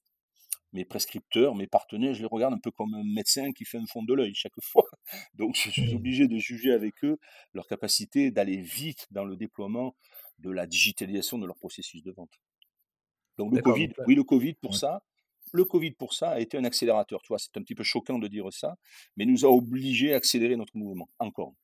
mes 0.73 0.85
prescripteurs, 0.85 1.55
mes 1.55 1.67
partenaires, 1.67 2.15
je 2.15 2.21
les 2.21 2.29
regarde 2.29 2.55
un 2.55 2.59
peu 2.59 2.71
comme 2.71 2.95
un 2.95 3.03
médecin 3.05 3.53
qui 3.53 3.65
fait 3.65 3.79
un 3.79 3.87
fond 3.87 4.03
de 4.03 4.15
l'œil 4.15 4.35
chaque 4.35 4.53
fois. 4.63 4.85
Donc 5.35 5.57
je 5.57 5.71
suis 5.71 5.93
mmh. 5.93 5.97
obligé 5.97 6.29
de 6.29 6.39
juger 6.39 6.73
avec 6.73 7.05
eux 7.05 7.19
leur 7.55 7.67
capacité 7.67 8.31
d'aller 8.31 8.59
vite 8.59 9.07
dans 9.11 9.25
le 9.25 9.37
déploiement 9.37 9.97
de 10.39 10.51
la 10.51 10.67
digitalisation 10.67 11.39
de 11.39 11.47
leur 11.47 11.57
processus 11.57 12.03
de 12.03 12.13
vente. 12.13 12.41
Donc 13.39 13.55
le 13.55 13.63
Covid, 13.63 13.93
oui, 14.07 14.15
le 14.15 14.25
Covid 14.25 14.55
pour 14.55 14.77
ça, 14.77 15.03
le 15.53 15.65
Covid 15.65 15.93
pour 15.93 16.15
ça 16.15 16.31
a 16.31 16.41
été 16.41 16.57
un 16.57 16.65
accélérateur. 16.65 17.23
Tu 17.23 17.29
vois, 17.29 17.39
c'est 17.39 17.57
un 17.57 17.63
petit 17.63 17.75
peu 17.75 17.85
choquant 17.85 18.19
de 18.19 18.29
dire 18.29 18.47
ça, 18.53 18.77
mais 19.17 19.25
nous 19.25 19.45
a 19.45 19.49
obligé 19.49 20.13
à 20.13 20.17
accélérer 20.17 20.57
notre 20.57 20.77
mouvement, 20.77 21.09
encore. 21.19 21.55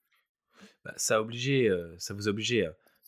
Bah, 0.85 0.95
ça 0.97 1.17
a 1.17 1.21
obligé, 1.21 1.69
euh, 1.69 1.95
ça 1.99 2.15
vous 2.15 2.29
a 2.29 2.31
obligé 2.31 2.67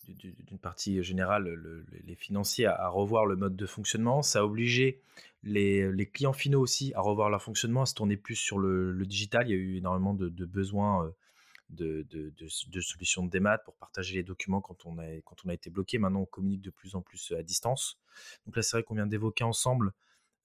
d'une 0.09 0.59
partie 0.59 1.03
générale, 1.03 1.85
les 2.05 2.15
financiers 2.15 2.67
à, 2.67 2.89
revoir 2.89 3.27
le 3.27 3.37
mode 3.37 3.57
de 3.57 3.67
fonctionnement. 3.67 4.23
Ça 4.23 4.41
a 4.41 4.45
obligé 4.45 5.03
les, 5.43 6.11
clients 6.13 6.33
finaux 6.33 6.61
aussi 6.61 6.93
à 6.95 7.01
revoir 7.01 7.31
leur 7.31 7.43
fonctionnement, 7.43 7.83
à 7.83 7.87
se 7.87 7.95
tourner 7.95 8.17
plus 8.17 8.37
sur 8.37 8.59
le, 8.59 9.05
digital. 9.07 9.49
Il 9.49 9.51
y 9.51 9.55
a 9.55 9.57
eu 9.57 9.77
énormément 9.77 10.15
de, 10.15 10.45
besoins 10.45 11.07
euh, 11.07 11.11
de, 11.71 12.81
solutions 12.81 13.25
de 13.25 13.31
démat 13.31 13.59
pour 13.59 13.75
partager 13.77 14.15
les 14.15 14.23
documents 14.23 14.61
quand 14.61 14.87
on, 14.87 14.99
a, 14.99 15.53
été 15.53 15.71
bloqué. 15.71 15.99
Maintenant, 15.99 16.21
on 16.21 16.27
communique 16.27 16.63
de 16.63 16.71
plus 16.71 16.95
en 16.95 17.03
plus 17.03 17.33
à 17.33 17.43
distance. 17.43 17.99
Donc 18.47 18.57
là, 18.57 18.63
c'est 18.63 18.77
vrai 18.77 18.83
qu'on 18.83 18.95
vient 18.95 19.07
d'évoquer 19.07 19.45
ensemble 19.45 19.93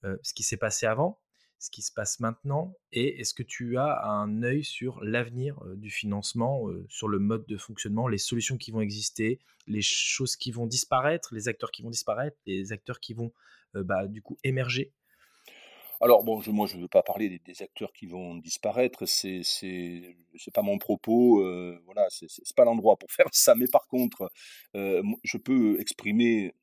euh, 0.04 0.16
ce 0.22 0.34
qui 0.34 0.42
s'est 0.42 0.56
passé 0.56 0.86
avant, 0.86 1.18
ce 1.58 1.70
qui 1.70 1.82
se 1.82 1.92
passe 1.92 2.20
maintenant 2.20 2.74
et 2.92 3.20
est-ce 3.20 3.34
que 3.34 3.42
tu 3.42 3.78
as 3.78 4.04
un 4.06 4.42
œil 4.42 4.64
sur 4.64 5.02
l'avenir 5.02 5.60
du 5.76 5.90
financement, 5.90 6.66
sur 6.88 7.08
le 7.08 7.18
mode 7.18 7.46
de 7.46 7.56
fonctionnement, 7.56 8.08
les 8.08 8.18
solutions 8.18 8.58
qui 8.58 8.70
vont 8.70 8.80
exister, 8.80 9.40
les 9.66 9.82
choses 9.82 10.36
qui 10.36 10.50
vont 10.50 10.66
disparaître, 10.66 11.34
les 11.34 11.48
acteurs 11.48 11.70
qui 11.70 11.82
vont 11.82 11.90
disparaître, 11.90 12.36
les 12.46 12.72
acteurs 12.72 13.00
qui 13.00 13.14
vont 13.14 13.32
bah, 13.74 14.06
du 14.06 14.20
coup 14.20 14.36
émerger? 14.44 14.92
Alors 16.00 16.22
bon, 16.24 16.42
moi 16.48 16.66
je 16.66 16.76
ne 16.76 16.82
veux 16.82 16.88
pas 16.88 17.02
parler 17.02 17.40
des, 17.46 17.62
acteurs 17.62 17.92
qui 17.92 18.06
vont 18.06 18.34
disparaître, 18.36 19.06
c'est 19.06 19.40
c'est 19.42 20.16
pas 20.52 20.60
mon 20.60 20.76
propos, 20.76 21.40
euh, 21.40 21.80
voilà, 21.86 22.06
c'est 22.10 22.28
pas 22.54 22.64
l'endroit 22.64 22.96
pour 22.96 23.10
faire 23.10 23.26
ça. 23.32 23.54
Mais 23.54 23.66
par 23.66 23.86
contre, 23.86 24.30
je 24.74 25.38
peux 25.38 25.80
exprimer 25.80 26.54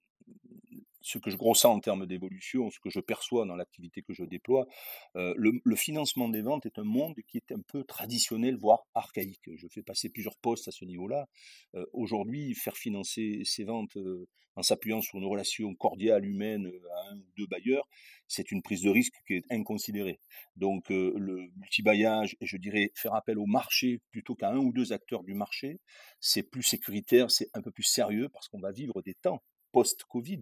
ce 1.01 1.17
que 1.17 1.29
je 1.29 1.37
ressens 1.37 1.73
en 1.73 1.79
termes 1.79 2.05
d'évolution, 2.05 2.69
ce 2.69 2.79
que 2.79 2.89
je 2.89 2.99
perçois 2.99 3.45
dans 3.45 3.55
l'activité 3.55 4.01
que 4.01 4.13
je 4.13 4.23
déploie, 4.23 4.67
euh, 5.15 5.33
le, 5.37 5.75
financement 5.75 6.29
des 6.29 6.41
ventes 6.41 6.65
est 6.65 6.77
un 6.77 6.83
monde 6.83 7.15
qui 7.27 7.37
est 7.37 7.51
un 7.51 7.61
peu 7.61 7.83
traditionnel, 7.83 8.55
voire 8.55 8.85
archaïque. 8.93 9.49
Je 9.55 9.67
fais 9.67 9.81
passer 9.81 10.09
plusieurs 10.09 10.37
postes 10.37 10.67
à 10.67 10.71
ce 10.71 10.85
niveau-là. 10.85 11.27
Euh, 11.75 11.85
aujourd'hui, 11.93 12.53
faire 12.53 12.77
financer 12.77 13.41
ces 13.45 13.63
ventes 13.63 13.97
euh, 13.97 14.27
en 14.55 14.61
s'appuyant 14.61 15.01
sur 15.01 15.17
une 15.17 15.25
relation 15.25 15.73
cordiale, 15.75 16.25
humaine, 16.25 16.71
à 16.91 17.11
un 17.11 17.17
ou 17.17 17.25
deux 17.37 17.47
bailleurs, 17.47 17.87
c'est 18.27 18.51
une 18.51 18.61
prise 18.61 18.81
de 18.81 18.89
risque 18.89 19.15
qui 19.25 19.35
est 19.35 19.45
inconsidérée. 19.49 20.19
Donc 20.57 20.89
le 20.89 21.49
multibaillage, 21.55 22.35
et 22.41 22.45
je 22.45 22.57
dirais 22.57 22.91
faire 22.93 23.15
appel 23.15 23.39
au 23.39 23.45
marché 23.45 24.01
plutôt 24.11 24.35
qu'à 24.35 24.49
un 24.49 24.57
ou 24.57 24.73
deux 24.73 24.91
acteurs 24.91 25.23
du 25.23 25.33
marché, 25.33 25.79
c'est 26.19 26.43
plus 26.43 26.63
sécuritaire, 26.63 27.31
c'est 27.31 27.49
un 27.53 27.61
peu 27.61 27.71
plus 27.71 27.83
sérieux 27.83 28.27
parce 28.27 28.49
qu'on 28.49 28.59
va 28.59 28.73
vivre 28.73 29.01
des 29.01 29.13
temps 29.13 29.41
post-Covid 29.71 30.41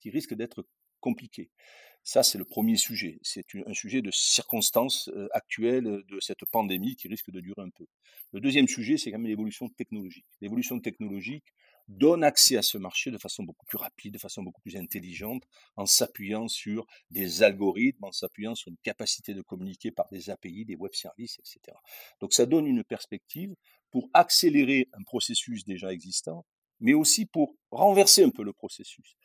qui 0.00 0.10
risque 0.10 0.34
d'être 0.34 0.66
compliqué. 1.00 1.50
Ça, 2.02 2.22
c'est 2.22 2.38
le 2.38 2.44
premier 2.44 2.76
sujet. 2.76 3.18
C'est 3.22 3.44
un 3.66 3.74
sujet 3.74 4.00
de 4.00 4.10
circonstances 4.10 5.08
euh, 5.08 5.28
actuelles 5.32 6.02
de 6.08 6.20
cette 6.20 6.44
pandémie 6.50 6.96
qui 6.96 7.08
risque 7.08 7.30
de 7.30 7.40
durer 7.40 7.62
un 7.62 7.70
peu. 7.70 7.86
Le 8.32 8.40
deuxième 8.40 8.68
sujet, 8.68 8.96
c'est 8.96 9.10
quand 9.10 9.18
même 9.18 9.28
l'évolution 9.28 9.68
technologique. 9.68 10.26
L'évolution 10.40 10.80
technologique 10.80 11.44
donne 11.88 12.24
accès 12.24 12.56
à 12.56 12.62
ce 12.62 12.78
marché 12.78 13.10
de 13.10 13.18
façon 13.18 13.42
beaucoup 13.42 13.66
plus 13.66 13.76
rapide, 13.76 14.14
de 14.14 14.18
façon 14.18 14.42
beaucoup 14.42 14.60
plus 14.62 14.76
intelligente, 14.76 15.42
en 15.76 15.86
s'appuyant 15.86 16.48
sur 16.48 16.86
des 17.10 17.42
algorithmes, 17.42 18.04
en 18.04 18.12
s'appuyant 18.12 18.54
sur 18.54 18.70
une 18.70 18.78
capacité 18.78 19.34
de 19.34 19.42
communiquer 19.42 19.90
par 19.90 20.08
des 20.10 20.30
API, 20.30 20.64
des 20.64 20.76
web 20.76 20.94
services, 20.94 21.38
etc. 21.40 21.76
Donc 22.20 22.32
ça 22.32 22.46
donne 22.46 22.66
une 22.66 22.84
perspective 22.84 23.54
pour 23.90 24.08
accélérer 24.14 24.88
un 24.92 25.02
processus 25.02 25.64
déjà 25.64 25.92
existant, 25.92 26.46
mais 26.78 26.94
aussi 26.94 27.26
pour 27.26 27.56
renverser 27.70 28.22
un 28.22 28.30
peu 28.30 28.44
le 28.44 28.52
processus 28.52 29.16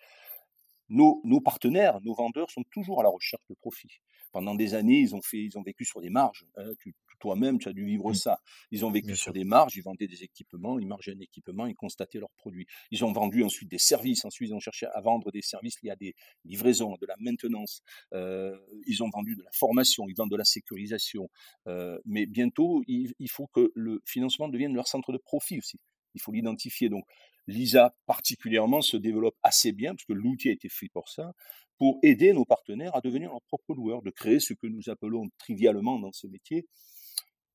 nos, 0.89 1.41
partenaires, 1.41 1.99
nos 2.01 2.13
vendeurs 2.13 2.49
sont 2.51 2.63
toujours 2.71 2.99
à 2.99 3.03
la 3.03 3.09
recherche 3.09 3.43
de 3.49 3.55
profit. 3.55 3.99
Pendant 4.31 4.55
des 4.55 4.73
années, 4.73 4.99
ils 4.99 5.15
ont, 5.15 5.21
fait, 5.21 5.37
ils 5.37 5.57
ont 5.57 5.63
vécu 5.63 5.85
sur 5.85 6.01
des 6.01 6.09
marges. 6.09 6.45
Hein, 6.57 6.71
toi-même, 7.19 7.57
tu 7.57 7.69
as 7.69 7.73
dû 7.73 7.85
vivre 7.85 8.11
mmh. 8.11 8.15
ça. 8.15 8.39
Ils 8.71 8.85
ont 8.85 8.91
vécu 8.91 9.15
sur 9.15 9.33
des 9.33 9.43
marges, 9.45 9.75
ils 9.75 9.81
vendaient 9.81 10.07
des 10.07 10.23
équipements, 10.23 10.77
ils 10.79 10.87
margeaient 10.87 11.13
un 11.13 11.19
équipement, 11.19 11.65
ils 11.65 11.75
constataient 11.75 12.19
leurs 12.19 12.33
produits. 12.37 12.67
Ils 12.91 13.03
ont 13.05 13.11
vendu 13.11 13.43
ensuite 13.43 13.69
des 13.69 13.77
services, 13.77 14.25
ensuite 14.25 14.49
ils 14.49 14.53
ont 14.53 14.59
cherché 14.59 14.87
à 14.87 15.01
vendre 15.01 15.31
des 15.31 15.41
services 15.41 15.81
liés 15.81 15.91
à 15.91 15.95
des 15.95 16.15
livraisons, 16.43 16.95
de 16.99 17.05
la 17.05 17.15
maintenance. 17.19 17.81
Euh, 18.13 18.57
ils 18.85 19.01
ont 19.03 19.09
vendu 19.09 19.35
de 19.35 19.43
la 19.43 19.51
formation, 19.53 20.05
ils 20.09 20.15
vendent 20.15 20.31
de 20.31 20.35
la 20.35 20.45
sécurisation. 20.45 21.29
Euh, 21.67 21.97
mais 22.05 22.25
bientôt, 22.25 22.83
il, 22.87 23.13
il 23.19 23.29
faut 23.29 23.47
que 23.47 23.71
le 23.75 24.01
financement 24.05 24.49
devienne 24.49 24.73
leur 24.73 24.87
centre 24.87 25.11
de 25.11 25.17
profit 25.17 25.59
aussi. 25.59 25.79
Il 26.15 26.21
faut 26.21 26.31
l'identifier. 26.31 26.89
Donc, 26.89 27.05
Lisa 27.47 27.95
particulièrement 28.07 28.81
se 28.81 28.97
développe 28.97 29.35
assez 29.43 29.71
bien, 29.71 29.93
parce 29.93 30.05
que 30.05 30.13
l'outil 30.13 30.49
a 30.49 30.53
été 30.53 30.69
fait 30.69 30.89
pour 30.91 31.09
ça, 31.09 31.33
pour 31.77 31.99
aider 32.01 32.33
nos 32.33 32.45
partenaires 32.45 32.95
à 32.95 33.01
devenir 33.01 33.29
leurs 33.29 33.43
propres 33.43 33.75
loueurs, 33.75 34.01
de 34.01 34.09
créer 34.09 34.39
ce 34.39 34.53
que 34.53 34.65
nous 34.65 34.89
appelons 34.89 35.29
trivialement 35.37 35.99
dans 35.99 36.11
ce 36.11 36.25
métier 36.27 36.65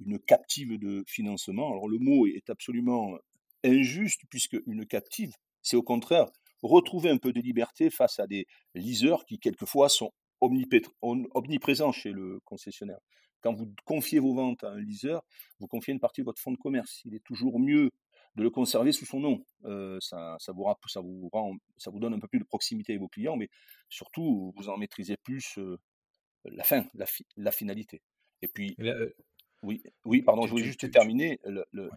une 0.00 0.18
captive 0.18 0.78
de 0.78 1.04
financement. 1.06 1.70
Alors 1.70 1.88
le 1.88 1.98
mot 1.98 2.26
est 2.26 2.48
absolument 2.48 3.16
injuste, 3.64 4.22
puisque 4.30 4.56
une 4.66 4.86
captive, 4.86 5.32
c'est 5.62 5.76
au 5.76 5.82
contraire 5.82 6.26
retrouver 6.62 7.10
un 7.10 7.18
peu 7.18 7.32
de 7.32 7.40
liberté 7.40 7.90
face 7.90 8.18
à 8.18 8.26
des 8.26 8.46
liseurs 8.74 9.24
qui 9.24 9.38
quelquefois 9.38 9.88
sont 9.88 10.12
omniprésents 10.40 11.92
chez 11.92 12.12
le 12.12 12.40
concessionnaire. 12.44 12.98
Quand 13.42 13.54
vous 13.54 13.72
confiez 13.84 14.18
vos 14.18 14.34
ventes 14.34 14.64
à 14.64 14.70
un 14.70 14.80
liseur, 14.80 15.22
vous 15.58 15.66
confiez 15.66 15.92
une 15.92 16.00
partie 16.00 16.20
de 16.20 16.26
votre 16.26 16.40
fonds 16.40 16.52
de 16.52 16.58
commerce. 16.58 17.00
Il 17.06 17.14
est 17.14 17.24
toujours 17.24 17.58
mieux 17.58 17.90
de 18.36 18.42
le 18.42 18.50
conserver 18.50 18.92
sous 18.92 19.06
son 19.06 19.20
nom. 19.20 19.44
Euh, 19.64 19.98
ça, 20.00 20.36
ça, 20.38 20.52
vous, 20.52 20.66
ça, 20.86 21.00
vous 21.00 21.28
rend, 21.32 21.56
ça 21.76 21.90
vous 21.90 21.98
donne 21.98 22.14
un 22.14 22.18
peu 22.18 22.28
plus 22.28 22.38
de 22.38 22.44
proximité 22.44 22.92
avec 22.92 23.00
vos 23.00 23.08
clients, 23.08 23.36
mais 23.36 23.48
surtout, 23.88 24.52
vous 24.56 24.68
en 24.68 24.76
maîtrisez 24.76 25.16
plus 25.16 25.58
euh, 25.58 25.78
la 26.44 26.64
fin, 26.64 26.86
la, 26.94 27.06
la, 27.36 27.52
finalité. 27.52 28.02
Et 28.42 28.48
puis, 28.48 28.76
euh, 28.80 29.10
oui, 29.62 29.82
oui, 30.04 30.22
pardon, 30.22 30.46
je 30.46 30.52
voulais 30.52 30.64
juste 30.64 30.90
terminer. 30.90 31.40
Le, 31.44 31.90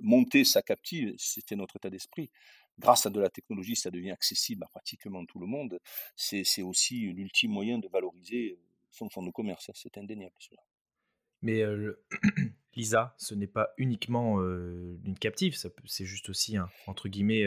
Monter 0.00 0.44
sa 0.44 0.62
captive, 0.62 1.12
c'était 1.18 1.56
notre 1.56 1.74
état 1.74 1.90
d'esprit. 1.90 2.30
Grâce 2.78 3.06
à 3.06 3.10
de 3.10 3.18
la 3.18 3.30
technologie, 3.30 3.74
ça 3.74 3.90
devient 3.90 4.12
accessible 4.12 4.62
à 4.62 4.68
pratiquement 4.68 5.26
tout 5.26 5.40
le 5.40 5.46
monde. 5.46 5.80
C'est 6.14 6.62
aussi 6.62 7.00
l'ultime 7.00 7.50
moyen 7.50 7.78
de 7.78 7.88
valoriser 7.88 8.60
son 8.92 9.10
fonds 9.10 9.24
de 9.24 9.32
commerce. 9.32 9.72
C'est 9.74 9.98
indéniable. 9.98 10.36
Cela. 10.38 10.62
Mais 11.42 11.62
Lisa, 12.74 13.14
ce 13.16 13.34
n'est 13.34 13.46
pas 13.46 13.70
uniquement 13.76 14.40
une 14.40 15.16
captive, 15.20 15.56
c'est 15.86 16.04
juste 16.04 16.28
aussi, 16.28 16.56
entre 16.86 17.08
guillemets, 17.08 17.44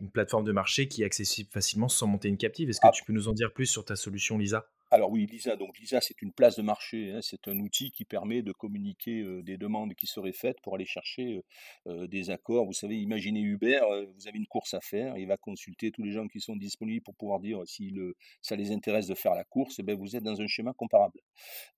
une 0.00 0.10
plateforme 0.10 0.44
de 0.44 0.52
marché 0.52 0.88
qui 0.88 1.02
est 1.02 1.06
accessible 1.06 1.50
facilement 1.50 1.88
sans 1.88 2.06
monter 2.06 2.28
une 2.28 2.36
captive. 2.36 2.68
Est-ce 2.70 2.80
que 2.80 2.88
ah. 2.88 2.92
tu 2.92 3.04
peux 3.04 3.12
nous 3.12 3.28
en 3.28 3.32
dire 3.32 3.52
plus 3.52 3.66
sur 3.66 3.84
ta 3.84 3.96
solution 3.96 4.38
Lisa? 4.38 4.66
Alors 4.90 5.10
oui, 5.10 5.26
Lisa, 5.26 5.56
donc 5.56 5.76
Lisa, 5.80 6.00
c'est 6.00 6.22
une 6.22 6.30
place 6.30 6.56
de 6.56 6.62
marché, 6.62 7.10
hein, 7.10 7.18
c'est 7.20 7.48
un 7.48 7.58
outil 7.58 7.90
qui 7.90 8.04
permet 8.04 8.42
de 8.42 8.52
communiquer 8.52 9.24
des 9.42 9.56
demandes 9.56 9.94
qui 9.94 10.06
seraient 10.06 10.32
faites 10.32 10.60
pour 10.60 10.76
aller 10.76 10.84
chercher 10.84 11.42
des 11.86 12.30
accords. 12.30 12.64
Vous 12.64 12.74
savez, 12.74 12.98
imaginez 12.98 13.40
Uber, 13.40 13.80
vous 14.14 14.28
avez 14.28 14.38
une 14.38 14.46
course 14.46 14.72
à 14.72 14.80
faire, 14.80 15.16
il 15.16 15.26
va 15.26 15.36
consulter 15.36 15.90
tous 15.90 16.04
les 16.04 16.12
gens 16.12 16.28
qui 16.28 16.40
sont 16.40 16.54
disponibles 16.54 17.02
pour 17.02 17.16
pouvoir 17.16 17.40
dire 17.40 17.60
si 17.66 17.92
ça 18.40 18.54
les 18.54 18.70
intéresse 18.70 19.08
de 19.08 19.16
faire 19.16 19.34
la 19.34 19.42
course, 19.42 19.80
ben, 19.80 19.96
vous 19.96 20.14
êtes 20.14 20.22
dans 20.22 20.40
un 20.40 20.46
schéma 20.46 20.72
comparable. 20.74 21.18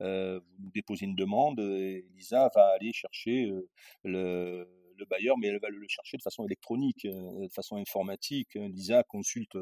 vous 0.01 0.71
déposez 0.75 1.07
une 1.07 1.17
demande, 1.17 1.61
et 1.61 2.05
Lisa 2.17 2.51
va 2.55 2.67
aller 2.75 2.93
chercher 2.93 3.51
le 4.05 4.69
le 4.99 5.07
bailleur, 5.07 5.39
mais 5.39 5.49
elle 5.49 5.61
va 5.61 5.69
le 5.69 5.87
chercher 5.89 6.17
de 6.17 6.23
façon 6.23 6.45
électronique, 6.45 7.05
euh, 7.05 7.47
de 7.47 7.53
façon 7.53 7.77
informatique. 7.77 8.55
Lisa 8.55 9.03
consulte 9.05 9.57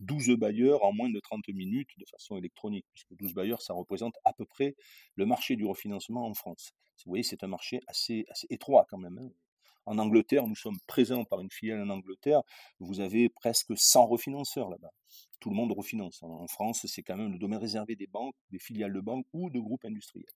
12 0.00 0.30
bailleurs 0.36 0.84
en 0.84 0.92
moins 0.92 1.10
de 1.10 1.20
30 1.20 1.48
minutes 1.48 1.90
de 1.98 2.04
façon 2.10 2.36
électronique, 2.36 2.86
puisque 2.92 3.14
12 3.14 3.34
bailleurs, 3.34 3.62
ça 3.62 3.74
représente 3.74 4.14
à 4.24 4.32
peu 4.32 4.44
près 4.46 4.74
le 5.16 5.26
marché 5.26 5.56
du 5.56 5.66
refinancement 5.66 6.26
en 6.26 6.34
France. 6.34 6.72
Vous 7.04 7.10
voyez, 7.10 7.22
c'est 7.22 7.42
un 7.44 7.48
marché 7.48 7.80
assez, 7.86 8.24
assez 8.28 8.46
étroit 8.50 8.86
quand 8.88 8.98
même. 8.98 9.18
Hein. 9.18 9.30
En 9.86 9.98
Angleterre, 9.98 10.46
nous 10.46 10.56
sommes 10.56 10.78
présents 10.86 11.24
par 11.24 11.40
une 11.40 11.50
filiale 11.50 11.82
en 11.82 11.90
Angleterre. 11.90 12.42
Vous 12.78 13.00
avez 13.00 13.28
presque 13.28 13.72
100 13.76 14.06
refinanceurs 14.06 14.68
là-bas. 14.68 14.90
Tout 15.40 15.50
le 15.50 15.56
monde 15.56 15.72
refinance. 15.72 16.22
En 16.22 16.46
France, 16.46 16.84
c'est 16.86 17.02
quand 17.02 17.16
même 17.16 17.32
le 17.32 17.38
domaine 17.38 17.58
réservé 17.58 17.96
des 17.96 18.06
banques, 18.06 18.34
des 18.50 18.58
filiales 18.58 18.92
de 18.92 19.00
banques 19.00 19.26
ou 19.32 19.50
de 19.50 19.58
groupes 19.58 19.84
industriels. 19.84 20.26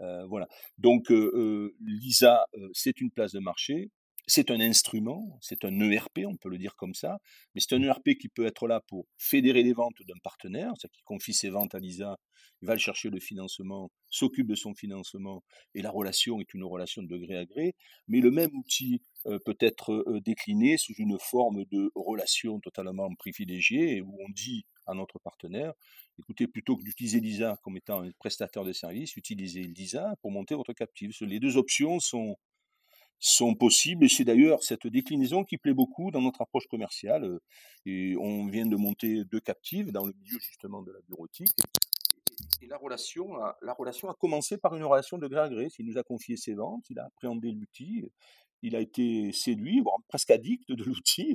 Euh, 0.00 0.26
voilà. 0.26 0.48
Donc, 0.78 1.10
euh, 1.10 1.30
euh, 1.34 1.76
l'ISA, 1.80 2.46
c'est 2.72 3.00
une 3.00 3.10
place 3.10 3.32
de 3.32 3.40
marché. 3.40 3.90
C'est 4.30 4.50
un 4.50 4.60
instrument, 4.60 5.38
c'est 5.40 5.64
un 5.64 5.80
ERP, 5.80 6.20
on 6.26 6.36
peut 6.36 6.50
le 6.50 6.58
dire 6.58 6.76
comme 6.76 6.92
ça, 6.92 7.18
mais 7.54 7.62
c'est 7.62 7.74
un 7.74 7.82
ERP 7.82 8.10
qui 8.20 8.28
peut 8.28 8.44
être 8.44 8.68
là 8.68 8.82
pour 8.86 9.06
fédérer 9.16 9.62
les 9.62 9.72
ventes 9.72 10.02
d'un 10.06 10.18
partenaire, 10.22 10.70
c'est-à-dire 10.76 10.96
qu'il 10.96 11.04
confie 11.04 11.32
ses 11.32 11.48
ventes 11.48 11.74
à 11.74 11.78
l'ISA, 11.78 12.18
il 12.60 12.66
va 12.66 12.74
le 12.74 12.78
chercher 12.78 13.08
le 13.08 13.20
financement, 13.20 13.90
s'occupe 14.10 14.46
de 14.46 14.54
son 14.54 14.74
financement, 14.74 15.42
et 15.74 15.80
la 15.80 15.90
relation 15.90 16.40
est 16.40 16.52
une 16.52 16.62
relation 16.62 17.02
de 17.02 17.16
gré 17.16 17.38
à 17.38 17.46
gré, 17.46 17.74
mais 18.06 18.20
le 18.20 18.30
même 18.30 18.54
outil 18.54 19.00
euh, 19.24 19.38
peut 19.46 19.56
être 19.60 19.94
euh, 19.94 20.20
décliné 20.20 20.76
sous 20.76 20.92
une 20.98 21.18
forme 21.18 21.64
de 21.64 21.90
relation 21.94 22.60
totalement 22.60 23.08
privilégiée, 23.14 24.02
où 24.02 24.14
on 24.20 24.28
dit 24.28 24.66
à 24.86 24.92
notre 24.92 25.18
partenaire, 25.18 25.72
écoutez, 26.18 26.46
plutôt 26.46 26.76
que 26.76 26.82
d'utiliser 26.82 27.20
l'ISA 27.20 27.56
comme 27.62 27.78
étant 27.78 28.02
un 28.02 28.10
prestataire 28.18 28.64
de 28.64 28.74
service, 28.74 29.16
utilisez 29.16 29.62
l'ISA 29.62 30.16
pour 30.20 30.32
monter 30.32 30.54
votre 30.54 30.74
captive. 30.74 31.12
Les 31.22 31.40
deux 31.40 31.56
options 31.56 31.98
sont 31.98 32.36
sont 33.18 33.54
possibles. 33.54 34.04
Et 34.04 34.08
c'est 34.08 34.24
d'ailleurs 34.24 34.62
cette 34.62 34.86
déclinaison 34.86 35.44
qui 35.44 35.58
plaît 35.58 35.74
beaucoup 35.74 36.10
dans 36.10 36.20
notre 36.20 36.42
approche 36.42 36.66
commerciale. 36.66 37.38
Et 37.86 38.16
on 38.18 38.46
vient 38.46 38.66
de 38.66 38.76
monter 38.76 39.24
deux 39.24 39.40
captives 39.40 39.92
dans 39.92 40.04
le 40.04 40.12
milieu 40.12 40.38
justement 40.40 40.82
de 40.82 40.92
la 40.92 41.00
bureautique. 41.08 41.48
Et, 42.62 42.66
la, 42.66 42.76
relation 42.76 43.36
a, 43.36 43.56
la 43.62 43.72
relation 43.72 44.08
a 44.08 44.14
commencé 44.14 44.58
par 44.58 44.74
une 44.76 44.84
relation 44.84 45.18
de 45.18 45.26
gré 45.26 45.40
à 45.40 45.48
gré. 45.48 45.68
Il 45.78 45.86
nous 45.86 45.98
a 45.98 46.02
confié 46.02 46.36
ses 46.36 46.54
ventes, 46.54 46.84
il 46.90 46.98
a 46.98 47.06
appréhendé 47.06 47.50
l'outil, 47.50 48.10
il 48.62 48.76
a 48.76 48.80
été 48.80 49.32
séduit, 49.32 49.80
voire 49.80 49.96
presque 50.08 50.30
addict 50.30 50.70
de 50.70 50.84
l'outil, 50.84 51.34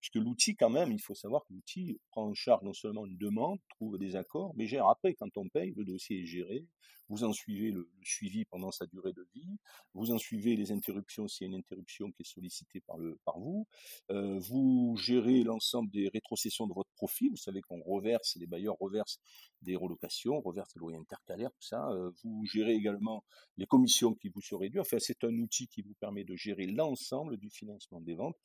puisque 0.00 0.16
l'outil, 0.16 0.56
quand 0.56 0.70
même, 0.70 0.92
il 0.92 1.00
faut 1.00 1.14
savoir 1.14 1.44
que 1.44 1.52
l'outil 1.52 1.98
prend 2.10 2.26
en 2.26 2.34
charge 2.34 2.62
non 2.62 2.72
seulement 2.72 3.06
une 3.06 3.18
demande, 3.18 3.58
trouve 3.68 3.98
des 3.98 4.16
accords, 4.16 4.52
mais 4.56 4.66
gère 4.66 4.88
après, 4.88 5.14
quand 5.14 5.36
on 5.36 5.48
paye, 5.48 5.72
le 5.76 5.84
dossier 5.84 6.22
est 6.22 6.26
géré, 6.26 6.66
vous 7.10 7.24
en 7.24 7.32
suivez 7.32 7.72
le, 7.72 7.90
suivi 8.02 8.44
pendant 8.44 8.70
sa 8.70 8.86
durée 8.86 9.12
de 9.12 9.26
vie, 9.34 9.58
vous 9.94 10.12
en 10.12 10.18
suivez 10.18 10.56
les 10.56 10.70
interruptions 10.72 11.26
s'il 11.26 11.46
y 11.46 11.50
a 11.50 11.52
une 11.52 11.58
interruption 11.58 12.10
qui 12.12 12.22
est 12.22 12.32
sollicitée 12.32 12.80
par, 12.80 12.98
le, 12.98 13.18
par 13.24 13.38
vous, 13.38 13.66
vous 14.08 14.96
gérez 14.96 15.42
l'ensemble 15.42 15.90
des 15.90 16.08
rétrocessions 16.08 16.66
de 16.66 16.72
votre 16.72 16.90
profit, 16.94 17.28
vous 17.28 17.36
savez 17.36 17.60
qu'on 17.62 17.82
reverse, 17.82 18.36
les 18.36 18.46
bailleurs 18.46 18.76
reversent 18.78 19.20
des 19.60 19.76
relocations, 19.76 20.40
reversent 20.40 20.72
des 20.72 20.80
loyers 20.80 20.98
intercalaires, 20.98 21.50
tout 21.50 21.66
ça, 21.66 21.90
vous 22.22 22.46
gérez 22.46 22.74
également 22.74 23.24
les 23.56 23.66
commissions 23.66 24.14
qui 24.14 24.28
vous 24.28 24.40
seraient 24.40 24.70
dues, 24.70 24.80
enfin 24.80 24.98
c'est 25.00 25.24
un 25.24 25.36
outil 25.38 25.66
qui 25.66 25.82
vous 25.82 25.94
permet 25.94 26.24
de 26.24 26.36
gérer 26.36 26.66
l'ensemble 26.66 27.36
du 27.38 27.50
financement 27.50 28.00
des 28.00 28.14
ventes, 28.14 28.36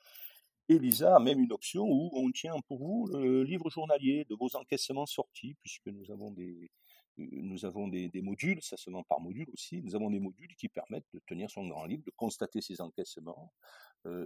Elisa 0.68 1.16
a 1.16 1.20
même 1.20 1.40
une 1.40 1.52
option 1.52 1.84
où 1.84 2.10
on 2.14 2.32
tient 2.32 2.56
pour 2.68 2.80
vous 2.80 3.08
le 3.08 3.44
livre 3.44 3.70
journalier 3.70 4.26
de 4.30 4.36
vos 4.36 4.56
encaissements 4.56 5.06
sortis, 5.06 5.56
puisque 5.62 5.88
nous 5.88 6.12
avons 6.12 6.32
des, 6.32 6.72
nous 7.18 7.66
avons 7.66 7.88
des, 7.88 8.22
modules, 8.22 8.62
ça 8.62 8.78
se 8.78 8.90
vend 8.90 9.04
par 9.04 9.22
module 9.22 9.48
aussi, 9.54 9.82
nous 9.82 9.96
avons 9.96 10.10
des 10.10 10.20
modules 10.20 10.56
qui 10.58 10.68
permettent 10.68 11.08
de 11.14 11.22
tenir 11.28 11.50
son 11.50 11.68
grand 11.68 11.86
livre, 11.86 12.04
de 12.04 12.12
constater 12.16 12.62
ses 12.62 12.82
encaissements 12.82 13.52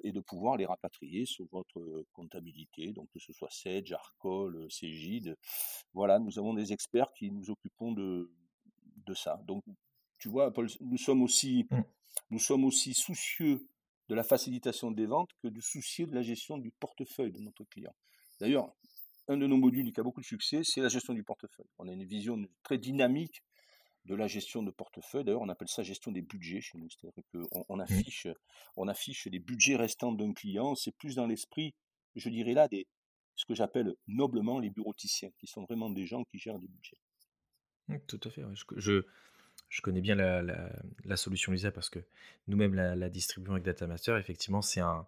et 0.04 0.12
de 0.12 0.20
pouvoir 0.20 0.58
les 0.58 0.66
rapatrier 0.66 1.26
sur 1.26 1.46
votre 1.52 2.06
comptabilité, 2.12 2.92
donc 2.92 3.08
que 3.14 3.20
ce 3.20 3.32
soit 3.32 3.52
Sedge, 3.52 3.94
Arcol, 3.94 4.70
Cégide. 4.70 5.38
Voilà, 5.94 6.20
nous 6.20 6.38
avons 6.38 6.54
des 6.54 6.74
experts 6.74 7.14
qui 7.14 7.32
nous 7.32 7.50
occupons 7.50 7.94
de, 7.94 8.30
de 9.06 9.14
ça. 9.14 9.42
Donc, 9.46 9.64
tu 10.18 10.28
vois, 10.28 10.52
Paul, 10.52 10.68
nous 10.82 10.98
sommes 10.98 11.22
aussi, 11.22 11.66
mmh. 11.72 11.82
nous 12.32 12.40
sommes 12.40 12.66
aussi 12.66 12.94
soucieux 12.94 13.66
de 14.10 14.16
la 14.16 14.24
facilitation 14.24 14.92
des 14.92 15.06
ventes 15.06 15.30
que 15.42 15.48
du 15.48 15.62
souci 15.62 16.06
de 16.06 16.14
la 16.14 16.24
gestion 16.24 16.58
du 16.58 16.72
portefeuille 16.72 17.32
de 17.32 17.40
notre 17.40 17.64
client. 17.66 17.96
D'ailleurs, 18.42 18.74
un 19.28 19.38
de 19.38 19.46
nos 19.46 19.58
modules 19.58 19.94
qui 19.94 20.00
a 20.00 20.04
beaucoup 20.04 20.22
de 20.22 20.26
succès, 20.26 20.62
c'est 20.64 20.82
la 20.82 20.90
gestion 20.90 21.14
du 21.14 21.24
portefeuille. 21.24 21.70
On 21.78 21.88
a 21.88 21.92
une 21.94 22.04
vision 22.04 22.44
très 22.64 22.80
dynamique 22.80 23.44
de 24.06 24.16
la 24.16 24.28
gestion 24.28 24.64
de 24.64 24.72
portefeuille. 24.72 25.24
D'ailleurs, 25.24 25.42
on 25.42 25.50
appelle 25.50 25.68
ça 25.68 25.84
gestion 25.84 26.12
des 26.12 26.24
budgets 26.24 26.62
chez 26.62 26.80
nous. 26.80 26.88
C'est-à-dire 26.90 27.24
qu'on 27.32 27.66
on 27.70 27.78
mmh. 27.78 27.82
affiche, 27.82 28.28
on 28.76 28.88
affiche 28.88 29.28
les 29.28 29.40
budgets 29.40 29.76
restants 29.76 30.12
d'un 30.12 30.34
client. 30.34 30.74
C'est 30.74 30.96
plus 30.98 31.14
dans 31.14 31.28
l'esprit, 31.28 31.76
je 32.16 32.30
dirais 32.30 32.54
là, 32.54 32.68
des, 32.68 32.88
ce 33.36 33.46
que 33.46 33.54
j'appelle 33.54 33.94
noblement 34.08 34.58
les 34.58 34.72
bureauticiens, 34.72 35.30
qui 35.38 35.46
sont 35.46 35.64
vraiment 35.66 35.92
des 35.92 36.08
gens 36.08 36.24
qui 36.24 36.40
gèrent 36.40 36.60
des 36.60 36.68
budgets. 36.68 36.98
Mmh, 37.90 37.98
tout 38.08 38.20
à 38.24 38.32
fait. 38.32 38.42
Je, 38.56 38.64
je 38.78 39.02
connais 39.82 40.02
bien 40.02 40.16
la, 40.16 41.18
solution 41.18 41.52
Lisa 41.52 41.72
parce 41.72 41.90
que 41.90 42.00
nous-mêmes 42.48 42.74
la, 42.74 43.10
distribuons 43.10 43.54
avec 43.54 43.64
Datamaster. 43.64 44.18
Effectivement, 44.18 44.62
c'est 44.62 44.82
un, 44.82 45.06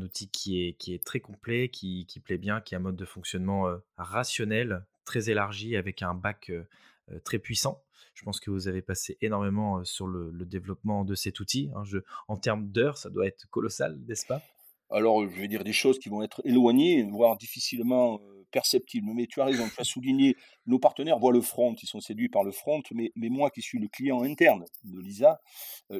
outil 0.00 0.28
qui 0.28 0.62
est, 0.62 0.72
qui 0.74 0.94
est 0.94 1.02
très 1.02 1.20
complet, 1.20 1.68
qui, 1.68 2.06
plaît 2.24 2.38
bien, 2.38 2.60
qui 2.60 2.74
a 2.74 2.78
un 2.78 2.80
mode 2.80 2.96
de 2.96 3.04
fonctionnement 3.04 3.68
euh, 3.68 3.78
rationnel, 3.96 4.84
très 5.04 5.30
élargi, 5.30 5.76
avec 5.76 6.02
un 6.02 6.14
bac 6.14 6.50
euh, 6.50 6.64
euh, 7.12 7.18
très 7.20 7.38
puissant. 7.38 7.82
Je 8.14 8.22
pense 8.24 8.40
que 8.40 8.50
vous 8.50 8.68
avez 8.68 8.82
passé 8.82 9.16
énormément 9.20 9.84
sur 9.84 10.06
le, 10.06 10.32
développement 10.44 11.04
de 11.04 11.14
cet 11.14 11.40
outil. 11.40 11.70
Hein. 11.74 11.82
en 12.28 12.36
termes 12.36 12.68
d'heures, 12.68 12.96
ça 12.96 13.10
doit 13.10 13.26
être 13.26 13.48
colossal, 13.50 13.98
n'est-ce 14.08 14.26
pas? 14.26 14.42
Alors, 14.90 15.28
je 15.28 15.40
vais 15.40 15.48
dire 15.48 15.64
des 15.64 15.72
choses 15.72 15.98
qui 15.98 16.08
vont 16.08 16.22
être 16.22 16.40
éloignées, 16.44 17.02
voire 17.02 17.36
difficilement 17.36 18.20
perceptibles. 18.56 19.12
Mais 19.14 19.26
tu 19.26 19.42
as 19.42 19.44
raison, 19.44 19.64
tu 19.68 19.78
as 19.78 19.84
souligné, 19.84 20.34
nos 20.64 20.78
partenaires 20.78 21.18
voient 21.18 21.32
le 21.32 21.42
front, 21.42 21.74
ils 21.74 21.86
sont 21.86 22.00
séduits 22.00 22.30
par 22.30 22.42
le 22.42 22.52
front, 22.52 22.82
mais, 22.92 23.12
mais 23.16 23.28
moi 23.28 23.50
qui 23.50 23.60
suis 23.60 23.78
le 23.78 23.88
client 23.88 24.22
interne 24.22 24.64
de 24.84 24.98
l'ISA, 24.98 25.42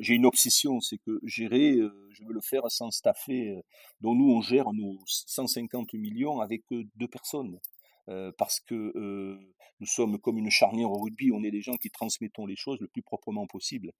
j'ai 0.00 0.14
une 0.14 0.24
obsession, 0.24 0.80
c'est 0.80 0.98
que 0.98 1.20
gérer, 1.22 1.74
je 2.10 2.24
veux 2.24 2.32
le 2.32 2.40
faire 2.40 2.62
sans 2.70 2.90
staffer, 2.90 3.62
dont 4.00 4.14
nous 4.14 4.30
on 4.32 4.40
gère 4.40 4.72
nos 4.72 4.98
150 5.06 5.92
millions 5.92 6.40
avec 6.40 6.62
deux 6.70 7.08
personnes. 7.08 7.58
Parce 8.38 8.60
que 8.60 8.92
nous 9.80 9.86
sommes 9.86 10.18
comme 10.18 10.38
une 10.38 10.50
charnière 10.50 10.90
au 10.90 10.98
rugby, 10.98 11.30
on 11.32 11.42
est 11.42 11.50
des 11.50 11.60
gens 11.60 11.76
qui 11.76 11.90
transmettons 11.90 12.46
les 12.46 12.56
choses 12.56 12.78
le 12.80 12.88
plus 12.88 13.02
proprement 13.02 13.46
possible. 13.46 13.92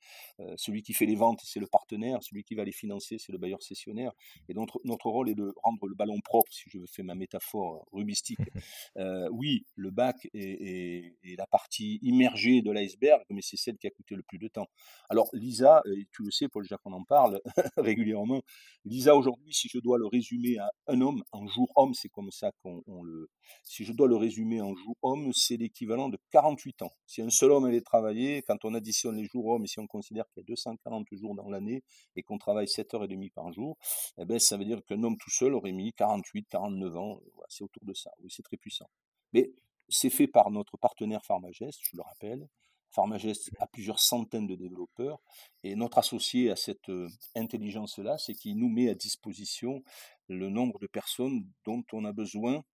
celui 0.57 0.83
qui 0.83 0.93
fait 0.93 1.07
les 1.07 1.17
ventes, 1.17 1.41
c'est 1.45 1.61
le 1.61 1.67
partenaire, 1.67 2.23
celui 2.23 2.45
qui 2.45 2.55
va 2.55 2.65
les 2.65 2.73
financer, 2.73 3.17
c'est 3.19 3.33
le 3.33 3.39
bailleur 3.39 3.63
cessionnaire. 3.63 4.13
Et 4.49 4.55
notre, 4.55 4.81
notre 4.85 5.09
rôle 5.09 5.29
est 5.29 5.35
de 5.35 5.53
rendre 5.63 5.87
le 5.87 5.95
ballon 5.95 6.21
propre, 6.21 6.53
si 6.53 6.71
je 6.71 6.79
faire 6.87 7.05
ma 7.05 7.15
métaphore 7.15 7.87
rubistique. 7.93 8.39
oui, 9.33 9.65
le 9.75 9.91
bac 9.91 10.17
est, 10.35 11.17
la 11.37 11.47
partie 11.47 11.99
immergée 12.03 12.63
de 12.63 12.71
l'iceberg, 12.71 13.23
mais 13.31 13.43
c'est 13.43 13.57
celle 13.57 13.77
qui 13.79 13.87
a 13.87 13.91
coûté 13.91 14.15
le 14.15 14.23
plus 14.23 14.39
de 14.39 14.49
temps. 14.49 14.69
Alors 15.09 15.29
Lisa, 15.33 15.83
et 15.97 16.07
tu 16.13 16.23
le 16.23 16.31
sais, 16.31 16.49
Paul 16.49 16.65
Jacques, 16.65 16.85
on 16.85 16.93
en 16.93 17.05
parle 17.05 17.41
régulièrement, 17.77 18.43
Lisa 18.85 19.17
aujourd'hui, 19.17 19.53
si 19.53 19.69
je 19.69 19.79
dois 19.79 19.99
le 19.99 20.07
résumer 20.07 20.59
à 20.59 20.71
un 20.87 21.01
homme, 21.01 21.23
un 21.33 21.47
jour 21.47 21.71
homme, 21.77 21.95
c'est 21.95 22.09
comme 22.09 22.31
ça 22.31 22.53
qu'on 22.63 23.03
le... 23.03 23.29
Si 23.65 23.85
je 23.85 23.93
dois 23.97 24.09
le 24.09 24.17
résumer 24.17 24.61
en 24.61 24.75
jour 24.75 24.97
homme, 25.03 25.33
c'est 25.33 25.55
équivalent 25.55 26.09
de 26.09 26.19
48 26.31 26.83
ans. 26.83 26.93
Si 27.07 27.23
un 27.23 27.31
seul 27.31 27.51
homme 27.51 27.65
avait 27.65 27.81
travaillé, 27.81 28.43
quand 28.43 28.65
on 28.65 28.75
additionne 28.75 29.17
les 29.17 29.25
jours 29.25 29.47
hommes 29.47 29.65
et 29.65 29.67
si 29.67 29.81
on 29.81 29.87
considère 29.87 30.25
qu'il 30.29 30.43
y 30.43 30.45
a 30.45 30.47
240 30.47 31.07
jours 31.13 31.35
dans 31.35 31.49
l'année 31.51 31.83
et 32.15 32.23
qu'on 32.23 32.39
travaille 32.39 32.67
7h30 32.67 33.33
par 33.33 33.53
jour, 33.53 33.77
eh 34.19 34.25
ben, 34.25 34.39
ça 34.39 34.57
veut 34.57 34.65
dire 34.65 34.85
qu'un 34.85 35.03
homme 35.03 35.17
tout 35.17 35.31
seul 35.31 35.55
aurait 35.55 35.73
mis 35.73 35.93
48, 35.93 36.47
49 36.49 36.97
ans. 36.97 37.21
c'est 37.49 37.65
autour 37.65 37.85
de 37.85 37.95
ça. 37.95 38.11
Oui, 38.21 38.31
c'est 38.31 38.43
très 38.43 38.57
puissant. 38.57 38.89
Mais 39.33 39.51
c'est 39.89 40.11
fait 40.11 40.27
par 40.27 40.51
notre 40.51 40.77
partenaire 40.77 41.25
Pharmagest, 41.25 41.81
je 41.83 41.97
le 41.97 42.03
rappelle. 42.03 42.49
Pharmagest 42.91 43.51
a 43.59 43.67
plusieurs 43.67 44.01
centaines 44.01 44.47
de 44.47 44.55
développeurs 44.55 45.21
et 45.63 45.75
notre 45.75 45.99
associé 45.99 46.51
à 46.51 46.57
cette 46.57 46.89
euh, 46.89 47.09
intelligence-là, 47.35 48.17
c'est 48.17 48.35
qu'il 48.35 48.57
nous 48.57 48.69
met 48.71 48.89
à 48.89 48.95
disposition 48.95 49.83
le 50.29 50.49
nombre 50.49 50.79
de 50.79 50.87
personnes 50.87 51.47
dont 51.65 51.85
on 51.93 52.05
a 52.05 52.13
besoin, 52.13 52.65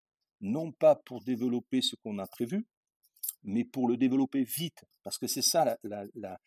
non 0.42 0.72
pas 0.72 0.96
pour 0.96 1.22
développer 1.22 1.80
ce 1.80 1.96
qu'on 1.96 2.18
a 2.18 2.26
prévu, 2.26 2.66
mais 3.44 3.64
pour 3.64 3.88
le 3.88 3.96
développer 3.96 4.44
vite, 4.44 4.84
parce 5.02 5.18
que 5.18 5.26
c'est 5.26 5.42
ça 5.42 5.76
la, 5.84 6.04
la, 6.14 6.38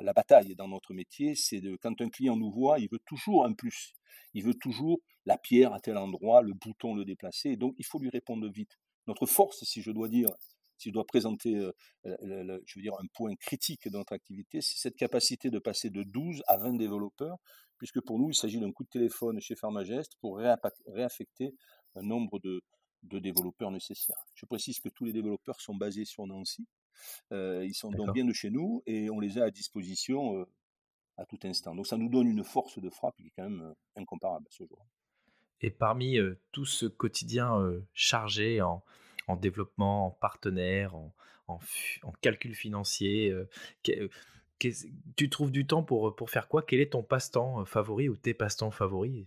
la, 0.00 0.12
bataille 0.12 0.54
dans 0.54 0.68
notre 0.68 0.94
métier, 0.94 1.34
c'est 1.34 1.60
de 1.60 1.76
quand 1.76 2.00
un 2.00 2.08
client 2.08 2.36
nous 2.36 2.50
voit, 2.50 2.78
il 2.78 2.88
veut 2.90 3.00
toujours 3.06 3.44
un 3.44 3.52
plus, 3.52 3.92
il 4.32 4.44
veut 4.44 4.54
toujours 4.54 5.00
la 5.26 5.36
pierre 5.36 5.72
à 5.72 5.80
tel 5.80 5.96
endroit, 5.96 6.42
le 6.42 6.54
bouton 6.54 6.94
le 6.94 7.04
déplacer, 7.04 7.56
donc 7.56 7.74
il 7.78 7.84
faut 7.84 7.98
lui 7.98 8.10
répondre 8.10 8.48
vite. 8.48 8.78
Notre 9.06 9.26
force, 9.26 9.64
si 9.64 9.82
je 9.82 9.90
dois 9.90 10.08
dire, 10.08 10.28
si 10.78 10.88
je 10.88 10.94
dois 10.94 11.06
présenter, 11.06 11.56
euh, 11.56 11.72
je 12.04 12.78
veux 12.78 12.82
dire, 12.82 12.94
un 12.94 13.06
point 13.14 13.34
critique 13.36 13.88
de 13.88 13.96
notre 13.96 14.12
activité, 14.12 14.60
c'est 14.60 14.78
cette 14.78 14.96
capacité 14.96 15.50
de 15.50 15.58
passer 15.58 15.90
de 15.90 16.02
12 16.02 16.42
à 16.46 16.56
20 16.56 16.74
développeurs, 16.74 17.36
puisque 17.78 18.00
pour 18.00 18.18
nous, 18.18 18.30
il 18.30 18.34
s'agit 18.34 18.60
d'un 18.60 18.72
coup 18.72 18.84
de 18.84 18.88
téléphone 18.88 19.40
chez 19.40 19.56
Pharmagest 19.56 20.12
pour 20.20 20.38
réaffecter 20.38 21.54
un 21.96 22.02
nombre 22.02 22.38
de, 22.40 22.62
de 23.04 23.18
développeurs 23.18 23.70
nécessaires. 23.70 24.24
Je 24.34 24.46
précise 24.46 24.80
que 24.80 24.88
tous 24.88 25.04
les 25.04 25.12
développeurs 25.12 25.60
sont 25.60 25.74
basés 25.74 26.04
sur 26.04 26.26
Nancy. 26.26 26.66
Euh, 27.32 27.64
ils 27.64 27.74
sont 27.74 27.90
donc 27.90 28.12
bien 28.12 28.24
de 28.24 28.32
chez 28.32 28.50
nous 28.50 28.82
et 28.86 29.10
on 29.10 29.20
les 29.20 29.38
a 29.38 29.44
à 29.44 29.50
disposition 29.50 30.38
euh, 30.38 30.44
à 31.16 31.26
tout 31.26 31.38
instant. 31.44 31.74
Donc 31.74 31.86
ça 31.86 31.96
nous 31.96 32.08
donne 32.08 32.28
une 32.28 32.44
force 32.44 32.78
de 32.78 32.90
frappe 32.90 33.16
qui 33.16 33.26
est 33.26 33.32
quand 33.36 33.48
même 33.48 33.62
euh, 33.62 34.00
incomparable 34.00 34.46
à 34.48 34.50
ce 34.50 34.64
jour. 34.64 34.86
Et 35.60 35.70
parmi 35.70 36.18
tout 36.52 36.66
ce 36.66 36.84
quotidien 36.84 37.58
chargé 37.94 38.60
en, 38.60 38.82
développement, 39.36 40.08
en 40.08 40.10
partenaire, 40.10 40.94
en, 40.94 41.14
en, 41.46 42.12
calcul 42.20 42.54
financier, 42.54 43.32
tu 45.16 45.30
trouves 45.30 45.52
du 45.52 45.66
temps 45.66 45.82
pour, 45.82 46.14
pour 46.16 46.28
faire 46.28 46.48
quoi? 46.48 46.62
Quel 46.62 46.80
est 46.80 46.92
ton 46.92 47.02
passe-temps 47.02 47.64
favori 47.64 48.10
ou 48.10 48.16
tes 48.16 48.34
passe-temps 48.34 48.72
favoris 48.72 49.26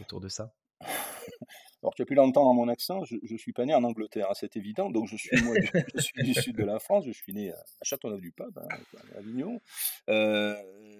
autour 0.00 0.20
de 0.20 0.28
ça? 0.28 0.56
alors, 1.84 1.94
tu 1.94 2.00
as 2.00 2.06
pu 2.06 2.14
l'entendre 2.14 2.46
dans 2.46 2.54
mon 2.54 2.68
accent, 2.68 3.04
je 3.04 3.16
ne 3.30 3.36
suis 3.36 3.52
pas 3.52 3.66
né 3.66 3.74
en 3.74 3.84
Angleterre, 3.84 4.28
hein, 4.30 4.34
c'est 4.34 4.56
évident. 4.56 4.88
Donc, 4.88 5.06
je 5.06 5.16
suis, 5.16 5.36
moi, 5.42 5.54
je 5.94 6.00
suis 6.00 6.22
du 6.22 6.32
sud 6.32 6.56
de 6.56 6.64
la 6.64 6.78
France, 6.78 7.04
je 7.06 7.12
suis 7.12 7.34
né 7.34 7.52
à 7.52 7.62
Châteauneuf-du-Pape, 7.82 8.56
hein, 8.56 8.68
à 9.14 9.18
Avignon. 9.18 9.60
Euh, 10.08 10.56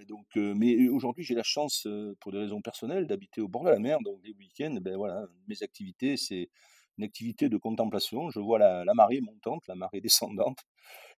donc, 0.06 0.26
euh, 0.36 0.52
mais 0.54 0.90
aujourd'hui, 0.90 1.24
j'ai 1.24 1.34
la 1.34 1.42
chance, 1.42 1.86
euh, 1.86 2.14
pour 2.20 2.32
des 2.32 2.38
raisons 2.38 2.60
personnelles, 2.60 3.06
d'habiter 3.06 3.40
au 3.40 3.48
bord 3.48 3.64
de 3.64 3.70
la 3.70 3.78
mer. 3.78 3.98
Donc, 4.04 4.18
les 4.24 4.34
week-ends, 4.34 4.76
ben 4.78 4.94
voilà, 4.98 5.26
mes 5.48 5.62
activités, 5.62 6.18
c'est 6.18 6.50
une 6.98 7.04
activité 7.04 7.48
de 7.48 7.56
contemplation. 7.56 8.30
Je 8.30 8.40
vois 8.40 8.58
la, 8.58 8.84
marée 8.94 9.20
montante, 9.20 9.66
la 9.68 9.74
marée 9.74 10.00
descendante. 10.00 10.58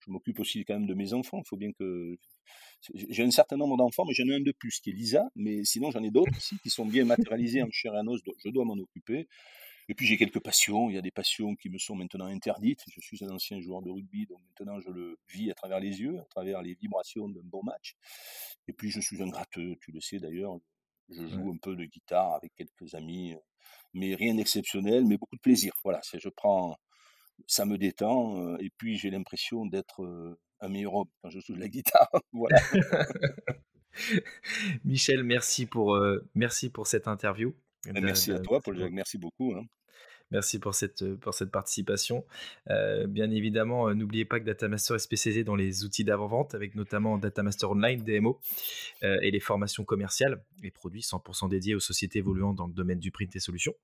Je 0.00 0.10
m'occupe 0.10 0.40
aussi 0.40 0.64
quand 0.64 0.74
même 0.74 0.86
de 0.86 0.94
mes 0.94 1.12
enfants. 1.12 1.40
Il 1.44 1.48
faut 1.48 1.56
bien 1.56 1.72
que 1.72 2.16
j'ai 3.08 3.22
un 3.22 3.30
certain 3.30 3.56
nombre 3.56 3.76
d'enfants, 3.76 4.04
mais 4.06 4.12
j'en 4.12 4.28
ai 4.28 4.34
un 4.34 4.40
de 4.40 4.52
plus 4.52 4.80
qui 4.80 4.90
est 4.90 4.92
Lisa, 4.92 5.24
mais 5.34 5.64
sinon 5.64 5.90
j'en 5.90 6.02
ai 6.02 6.10
d'autres 6.10 6.36
aussi 6.36 6.58
qui 6.62 6.68
sont 6.68 6.84
bien 6.84 7.04
matérialisés 7.04 7.62
en 7.62 7.70
chair 7.70 7.94
et 7.94 7.98
en 7.98 8.06
os, 8.08 8.20
je 8.44 8.50
dois 8.50 8.64
m'en 8.64 8.74
occuper. 8.74 9.26
Et 9.88 9.94
puis 9.94 10.06
j'ai 10.06 10.16
quelques 10.16 10.40
passions, 10.40 10.88
il 10.88 10.94
y 10.94 10.98
a 10.98 11.02
des 11.02 11.10
passions 11.10 11.56
qui 11.56 11.68
me 11.68 11.78
sont 11.78 11.94
maintenant 11.94 12.26
interdites. 12.26 12.82
Je 12.88 13.00
suis 13.00 13.22
un 13.22 13.28
ancien 13.28 13.60
joueur 13.60 13.82
de 13.82 13.90
rugby, 13.90 14.26
donc 14.26 14.40
maintenant 14.48 14.80
je 14.80 14.90
le 14.90 15.18
vis 15.28 15.50
à 15.50 15.54
travers 15.54 15.78
les 15.78 16.00
yeux, 16.00 16.18
à 16.20 16.24
travers 16.24 16.62
les 16.62 16.74
vibrations 16.74 17.28
d'un 17.28 17.42
bon 17.44 17.62
match. 17.62 17.94
Et 18.66 18.72
puis 18.72 18.90
je 18.90 19.00
suis 19.00 19.22
un 19.22 19.28
gratteux, 19.28 19.76
tu 19.80 19.92
le 19.92 20.00
sais 20.00 20.18
d'ailleurs. 20.18 20.58
Je 21.14 21.26
joue 21.26 21.52
un 21.52 21.56
peu 21.56 21.76
de 21.76 21.84
guitare 21.84 22.34
avec 22.34 22.52
quelques 22.54 22.94
amis, 22.94 23.34
mais 23.92 24.14
rien 24.14 24.34
d'exceptionnel, 24.34 25.04
mais 25.06 25.16
beaucoup 25.16 25.36
de 25.36 25.40
plaisir. 25.40 25.72
Voilà, 25.84 26.00
je 26.12 26.28
prends, 26.28 26.76
ça 27.46 27.64
me 27.64 27.78
détend, 27.78 28.56
et 28.58 28.70
puis 28.76 28.96
j'ai 28.96 29.10
l'impression 29.10 29.66
d'être 29.66 30.36
un 30.60 30.68
meilleur 30.68 30.94
homme 30.94 31.08
quand 31.22 31.30
je 31.30 31.40
joue 31.40 31.54
de 31.54 31.60
la 31.60 31.68
guitare. 31.68 32.08
voilà. 32.32 32.58
Michel, 34.84 35.22
merci 35.22 35.66
pour, 35.66 35.94
euh, 35.94 36.26
merci 36.34 36.70
pour 36.70 36.86
cette 36.86 37.08
interview. 37.08 37.54
Ben, 37.86 38.02
merci 38.02 38.32
à 38.32 38.38
toi, 38.38 38.60
Paul 38.60 38.78
Jacques, 38.78 38.92
merci 38.92 39.18
beaucoup. 39.18 39.54
Hein. 39.54 39.64
Merci 40.30 40.58
pour 40.58 40.74
cette, 40.74 41.04
cette 41.32 41.50
participation. 41.50 42.24
Euh, 42.70 43.06
bien 43.06 43.30
évidemment, 43.30 43.88
euh, 43.88 43.94
n'oubliez 43.94 44.24
pas 44.24 44.40
que 44.40 44.44
Datamaster 44.44 44.94
est 44.94 44.98
spécialisé 44.98 45.44
dans 45.44 45.54
les 45.54 45.84
outils 45.84 46.04
d'avant-vente, 46.04 46.54
avec 46.54 46.74
notamment 46.74 47.18
Datamaster 47.18 47.66
Online, 47.66 48.02
DMO, 48.02 48.40
et 49.02 49.30
les 49.30 49.40
formations 49.40 49.84
commerciales, 49.84 50.42
les 50.62 50.70
produits 50.70 51.02
100% 51.02 51.48
dédiés 51.48 51.74
aux 51.74 51.80
sociétés 51.80 52.20
évoluant 52.20 52.54
dans 52.54 52.66
le 52.66 52.72
domaine 52.72 52.98
du 52.98 53.10
print 53.10 53.34
et 53.36 53.40
solutions. 53.40 53.74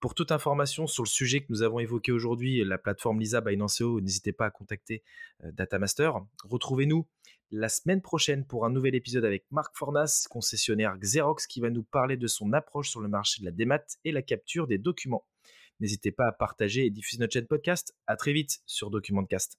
Pour 0.00 0.14
toute 0.14 0.32
information 0.32 0.86
sur 0.86 1.02
le 1.02 1.08
sujet 1.08 1.40
que 1.40 1.46
nous 1.48 1.62
avons 1.62 1.78
évoqué 1.78 2.12
aujourd'hui, 2.12 2.62
la 2.64 2.78
plateforme 2.78 3.20
Lisa 3.20 3.40
by 3.40 3.56
Nanceo, 3.56 4.00
n'hésitez 4.00 4.32
pas 4.32 4.46
à 4.46 4.50
contacter 4.50 5.02
Datamaster. 5.42 6.10
Retrouvez-nous 6.44 7.06
la 7.50 7.68
semaine 7.68 8.02
prochaine 8.02 8.44
pour 8.44 8.64
un 8.64 8.70
nouvel 8.70 8.94
épisode 8.94 9.24
avec 9.24 9.44
Marc 9.50 9.76
Fornas, 9.76 10.26
concessionnaire 10.28 10.96
Xerox, 10.98 11.46
qui 11.46 11.60
va 11.60 11.70
nous 11.70 11.84
parler 11.84 12.16
de 12.16 12.26
son 12.26 12.52
approche 12.52 12.90
sur 12.90 13.00
le 13.00 13.08
marché 13.08 13.40
de 13.40 13.46
la 13.46 13.52
démat 13.52 13.84
et 14.04 14.12
la 14.12 14.22
capture 14.22 14.66
des 14.66 14.78
documents. 14.78 15.24
N'hésitez 15.80 16.12
pas 16.12 16.28
à 16.28 16.32
partager 16.32 16.86
et 16.86 16.90
diffuser 16.90 17.18
notre 17.20 17.32
chaîne 17.32 17.46
podcast. 17.46 17.94
À 18.06 18.16
très 18.16 18.32
vite 18.32 18.60
sur 18.66 18.90
Documentcast. 18.90 19.58